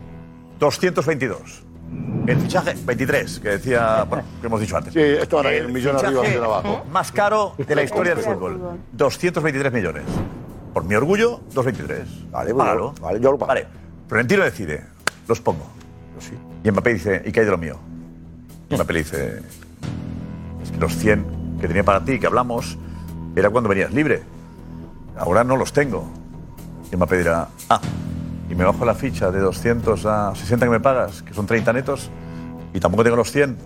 [0.60, 1.62] 222.
[2.25, 4.93] El fichaje, 23, que decía, bueno, que hemos dicho antes.
[4.93, 6.85] Sí, esto ahora el el millón arriba, millón abajo.
[6.89, 8.79] Más caro de la historia del fútbol.
[8.93, 10.03] 223 millones.
[10.73, 12.31] Por mi orgullo, 223.
[12.31, 13.49] Vale, bueno, vale, yo lo pago.
[13.49, 13.67] Vale,
[14.07, 14.85] Florentino decide,
[15.27, 15.67] los pongo.
[16.63, 17.77] Y Mbappé dice, ¿y qué hay de lo mío?
[18.69, 19.41] Y Mbappé le dice,
[20.63, 22.77] es que los 100 que tenía para ti, que hablamos,
[23.35, 24.23] era cuando venías libre.
[25.17, 26.09] Ahora no los tengo.
[26.91, 27.81] Y Mbappé dirá, ah,
[28.54, 31.74] y me bajo la ficha de 200 a 60 que me pagas, que son 30
[31.74, 32.12] netos,
[32.72, 33.58] y tampoco tengo los 100.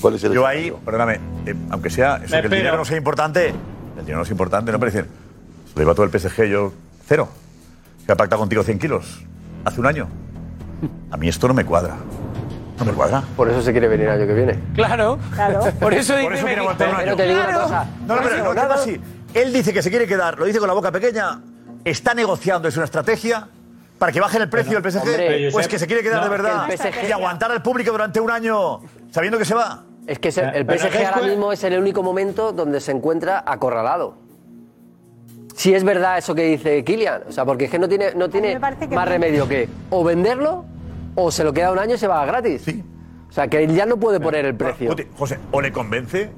[0.00, 2.96] ¿Cuál es el Yo ahí, perdóname, eh, aunque sea, eso, que el dinero no sea
[2.96, 5.06] importante, el dinero no es importante, no me dicen,
[5.68, 6.72] se lo iba todo el PSG, yo
[7.06, 7.28] cero.
[8.04, 9.24] Que ha pactado contigo 100 kilos
[9.64, 10.08] hace un año.
[11.12, 11.94] A mí esto no me cuadra.
[12.80, 13.22] No me cuadra.
[13.36, 14.58] Por eso se quiere venir el año que viene.
[14.74, 15.20] Claro.
[15.34, 15.60] Claro.
[15.78, 17.04] Por eso Por eso quiere aguantar un año.
[17.04, 17.86] Pero te digo una cosa.
[18.08, 19.00] No, no, pero no, no, así.
[19.34, 21.40] Él dice que se quiere quedar, lo dice con la boca pequeña,
[21.84, 23.48] está negociando, es una estrategia
[23.98, 26.30] para que bajen el precio del PSG, hombre, pues que se quiere quedar no, de
[26.30, 29.84] verdad que el PSG y aguantar al público durante un año sabiendo que se va.
[30.06, 34.16] Es que se- el PSG ahora mismo es el único momento donde se encuentra acorralado.
[35.54, 38.30] Si es verdad eso que dice Kylian, o sea, porque es que no tiene, no
[38.30, 40.64] tiene más remedio que o venderlo
[41.14, 42.64] o se lo queda un año y se va gratis.
[43.28, 44.96] O sea, que él ya no puede poner el precio.
[45.18, 46.30] José, o le convence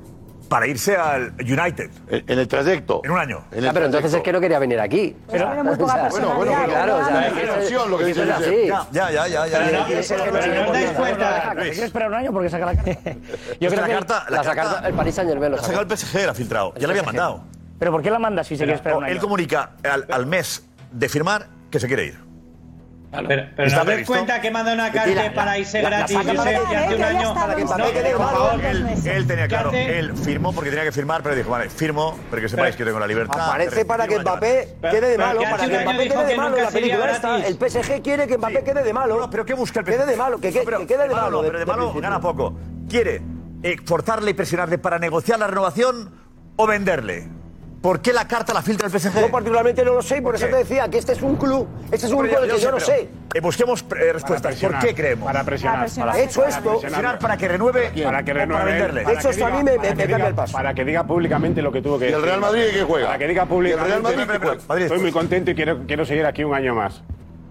[0.52, 1.90] para irse al United.
[2.10, 3.00] En el trayecto.
[3.04, 3.38] En un año.
[3.50, 5.16] Ah, pero entonces es que no quería venir aquí.
[5.30, 7.26] Pero muy poca bueno, bueno, claro, o sea, ¿verdad?
[7.28, 8.66] es que Es eso- opción lo que dice así.
[8.66, 9.58] Ya, ya, ya, ya.
[9.58, 9.80] Pero ya.
[9.80, 11.54] no- Y ese- pero ese- no os dais ese- cuenta.
[11.54, 11.64] Luis.
[11.64, 12.90] ¿Se quiere esperar un año porque saca la carta?
[12.92, 15.82] Yo Es creo que la carta, saca el Paris Saint Germain lo La ha sacado
[15.82, 16.74] el PSG, la ha filtrado.
[16.76, 17.44] Ya la había mandado.
[17.78, 19.12] ¿Pero por qué la manda si se quiere esperar un año?
[19.14, 22.18] Él comunica al, al mes de firmar que se quiere ir.
[23.12, 24.12] Pero, pero Está no te das previsto.
[24.14, 26.94] cuenta que manda una la- carta para irse la- la gratis, Josep, para que hace
[26.96, 27.34] un año.
[27.34, 28.36] Para que Mbappé No, quede por malo.
[28.38, 28.64] favor.
[28.64, 32.18] Él, él tenía ¿Qué claro, él firmó porque tenía que firmar, pero dijo, vale, firmo,
[32.30, 33.40] pero que sepáis que tengo la libertad.
[33.48, 36.70] Aparece para que Mbappé quede de malo, para que Mbappé quede de malo en la
[36.70, 37.36] película esta.
[37.46, 39.28] El PSG quiere que Mbappé quede de malo.
[39.30, 41.42] pero ¿qué busca el Quede de malo, que, que- que quede de malo.
[41.42, 42.54] no, pero de malo gana poco.
[42.88, 43.20] ¿Quiere
[43.84, 46.10] forzarle y presionarle para negociar la renovación
[46.56, 47.28] o venderle?
[47.82, 49.20] ¿Por qué la carta la filtra el PSG?
[49.20, 50.52] Yo particularmente no lo sé y por ¿Por eso qué?
[50.52, 52.78] te decía que este es un club, este es un club del que yo no
[52.78, 53.08] sé.
[53.34, 54.54] eh, busquemos eh, respuestas.
[54.54, 55.26] ¿Por qué creemos?
[55.26, 55.74] para presionar.
[55.78, 56.16] Para presionar.
[56.16, 56.80] He hecho esto.
[56.80, 58.70] Presionar para que renueve Para que o para renueve.
[58.72, 59.02] venderle.
[59.02, 60.52] para Hecho esto a mí me- para me que cambia diga- el paso.
[60.52, 62.26] Para que diga públicamente lo que tuvo que ¿Y el decir.
[62.28, 63.06] Real Madrid que juega?
[63.08, 63.88] Para que diga ¿Y el públicamente.
[63.90, 64.62] Real Madrid que juega?
[64.68, 67.02] Madrid, Estoy muy contento y quiero, quiero seguir aquí un año más.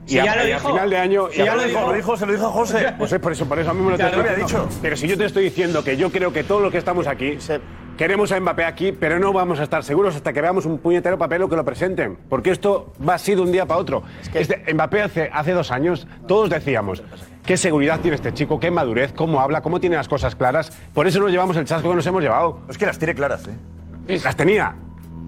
[0.06, 0.68] Si ya lo y dijo.
[0.68, 1.28] a final de año.
[1.30, 1.82] Si y a ya lo dijo.
[1.88, 2.94] Lo dijo, se lo dijo a José.
[2.98, 4.70] Pues es por eso, por eso a mí me lo estoy lo había dicho.
[4.82, 7.38] Pero si yo te estoy diciendo que yo creo que todos los que estamos aquí
[8.02, 11.20] queremos a Mbappé aquí, pero no vamos a estar seguros hasta que veamos un puñetero
[11.20, 12.18] papel o que lo presenten.
[12.30, 14.02] Porque esto va así de un día para otro.
[14.34, 17.04] Este, Mbappé hace, hace dos años, todos decíamos.
[17.46, 18.60] ¿Qué seguridad tiene este chico?
[18.60, 19.14] ¿Qué madurez?
[19.14, 19.62] ¿Cómo habla?
[19.62, 20.72] ¿Cómo tiene las cosas claras?
[20.96, 22.62] Por eso nos llevamos el chasco que nos hemos llevado.
[22.70, 24.20] Es que las tiene claras, ¿eh?
[24.24, 24.74] Las tenía.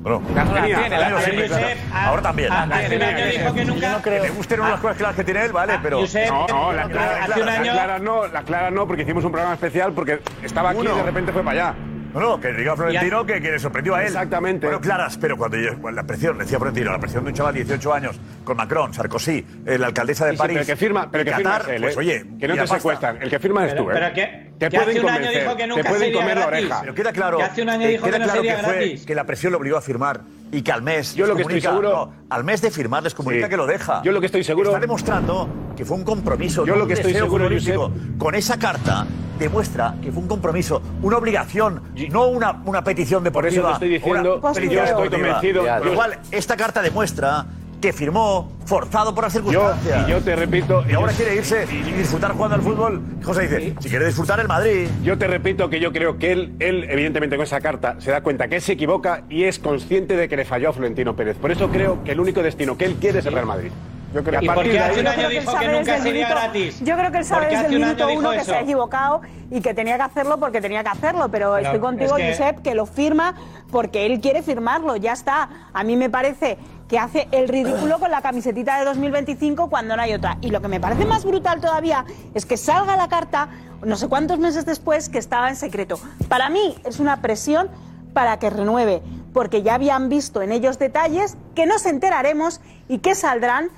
[0.02, 0.80] Bueno, Las tenía.
[0.80, 1.90] tiene, Claro, tiene, siempre, Josep.
[1.92, 2.10] claro.
[2.10, 2.50] Ahora también.
[2.52, 4.02] Ah, Hace un año dijo que nunca.
[4.02, 6.00] Que le gusten unas cosas claras que tiene él, vale, pero.
[6.00, 9.04] Josep, No, no, la, Hace clara- un la año- clara no, la clara no, porque
[9.04, 11.76] hicimos un programa especial porque estaba aquí y de repente fue para allá.
[12.14, 14.08] No, no, que diga Florentino que, que le sorprendió a él.
[14.08, 14.68] Exactamente.
[14.68, 17.54] Bueno, claras, pero cuando yo- bueno, la presión, decía Florentino, la presión de un chaval
[17.56, 20.56] de 18 años con Macron, Sarkozy, eh, la alcaldesa de Sí, sí, París.
[20.60, 22.00] pero que firma, pero que firma Qatar, es él, pues ¿eh?
[22.00, 22.76] oye, que no te pasta.
[22.78, 23.22] secuestran.
[23.22, 23.94] El que firma es tú, ¿eh?
[23.94, 26.38] pero que- te que pueden hace un año dijo que nunca te pueden sería comer
[26.38, 26.78] la oreja.
[26.82, 28.64] Pero queda claro, Que hace un año eh, dijo queda que no claro sería que,
[28.64, 29.06] fue- gratis.
[29.06, 30.22] que la presión lo obligó a firmar
[30.54, 31.16] y que al mes.
[31.16, 33.50] Yo les lo que estoy seguro- no, al mes de firmar les comunica Sí.
[33.50, 34.02] que lo deja.
[34.04, 36.66] Yo lo que estoy seguro- Está demostrando que fue un compromiso.
[36.66, 37.92] Yo lo que estoy seguro, futbolístico.
[38.18, 39.06] Con esa carta
[39.40, 41.82] demuestra que fue un compromiso, una obligación,
[42.12, 45.66] no una, una petición Por eso te estoy diciendo, yo estoy convencido.
[45.66, 47.46] Con lo cual, esta carta demuestra
[47.84, 50.08] que firmó forzado por las Yo, circunstancias.
[50.08, 50.86] y yo te repito.
[50.90, 53.02] Y ahora quiere irse y disfrutar jugando al fútbol.
[53.22, 54.88] José dice, si quiere disfrutar el Madrid.
[55.04, 58.22] Yo te repito que yo creo que él, él, evidentemente, con esa carta se da
[58.22, 61.36] cuenta que él se equivoca y es consciente de que le falló a Florentino Pérez.
[61.36, 63.72] Por eso creo que el único destino que él quiere es el Real Madrid.
[64.14, 66.28] Yo creo ¿Y por qué hace un año dijo que sabe nunca desde el sería
[66.28, 66.80] minuto- gratis?
[66.82, 68.46] Yo creo que él sabe desde el minuto uno que eso.
[68.46, 71.30] se ha equivocado y que tenía que hacerlo porque tenía que hacerlo.
[71.30, 73.34] Pero, Pero estoy contigo, es que- Josep, que lo firma
[73.72, 74.96] porque él quiere firmarlo.
[74.96, 75.50] Ya está.
[75.74, 76.58] A mí me parece
[76.88, 80.38] que hace el ridículo con la camisetita de 2025 cuando no hay otra.
[80.42, 82.06] Y lo que me parece más brutal todavía
[82.36, 83.50] es que salga la carta
[83.84, 86.00] no sé cuántos meses después que estaba en secreto.
[86.30, 87.70] Para mí es una presión
[88.14, 89.02] para que renueve,
[89.34, 93.70] porque ya habían visto en ellos detalles que nos enteraremos y que saldrán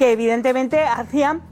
[0.00, 1.42] que evidentemente hacían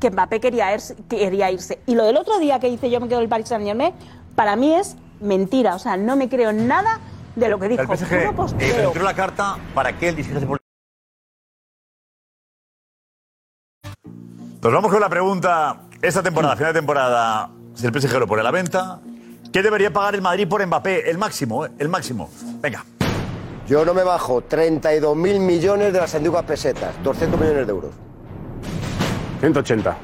[0.00, 1.80] que Mbappé quería, irse- quería irse.
[1.86, 3.92] Y lo del otro día que hice yo me quedo el Paris Saint Germain,
[4.34, 5.74] para mí es mentira.
[5.74, 6.98] O sea, no me creo nada
[7.36, 7.82] de lo que dijo.
[7.82, 8.14] El PSG
[8.58, 10.58] eh, filtró la carta para que él dijese por
[14.62, 18.40] Nos vamos con la pregunta, esta temporada, final de temporada, si el PSG lo pone
[18.40, 18.98] a la venta,
[19.52, 21.10] ¿qué debería pagar el Madrid por Mbappé?
[21.10, 21.70] El máximo, ¿eh?
[21.78, 22.30] el máximo.
[22.62, 22.82] Venga.
[23.70, 27.94] Yo no me bajo 32 mil millones de las antiguas pesetas, 200 millones de euros.
[29.38, 29.96] 180.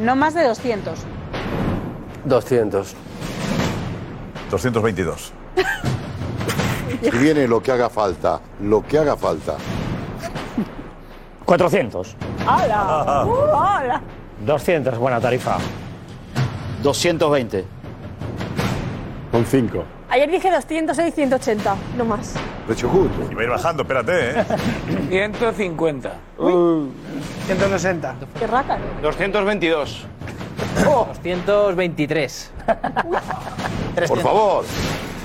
[0.00, 0.98] No más de 200.
[2.26, 2.94] 200.
[4.50, 5.32] 222.
[7.00, 9.56] Si viene lo que haga falta, lo que haga falta.
[11.46, 12.14] 400.
[12.46, 13.24] ¡Hala!
[13.24, 14.02] ¡Uh, hala!
[14.44, 15.56] 200, buena tarifa.
[16.82, 17.64] 220.
[19.32, 19.97] Con 5.
[20.10, 22.34] Ayer dije 200, hoy 180, no más.
[22.66, 23.28] Precio justo.
[23.30, 24.44] Y va a ir bajando, espérate, ¿eh?
[25.10, 26.12] 150.
[27.46, 28.14] 160.
[28.38, 28.84] Qué rácano.
[29.02, 30.06] 222.
[30.84, 32.50] 223.
[34.08, 34.64] Por favor.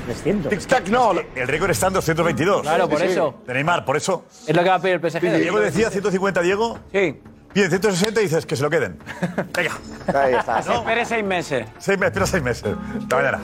[0.05, 0.51] 300.
[0.51, 1.13] Tic-tac, no.
[1.33, 2.63] El récord está en 222.
[2.63, 3.35] Claro, por Sí, eso.
[3.47, 4.25] De Neymar, por eso.
[4.45, 5.21] Es lo que va a pedir el PSG.
[5.39, 6.77] Diego decía 150, Diego.
[6.91, 7.21] Sí.
[7.53, 8.97] Bien, 160 y dices que se lo queden.
[9.55, 9.71] Venga.
[10.13, 10.59] Ahí está.
[10.59, 11.67] Espere seis meses.
[11.77, 12.75] Seis meses, espera seis meses.
[13.01, 13.39] Hasta mañana.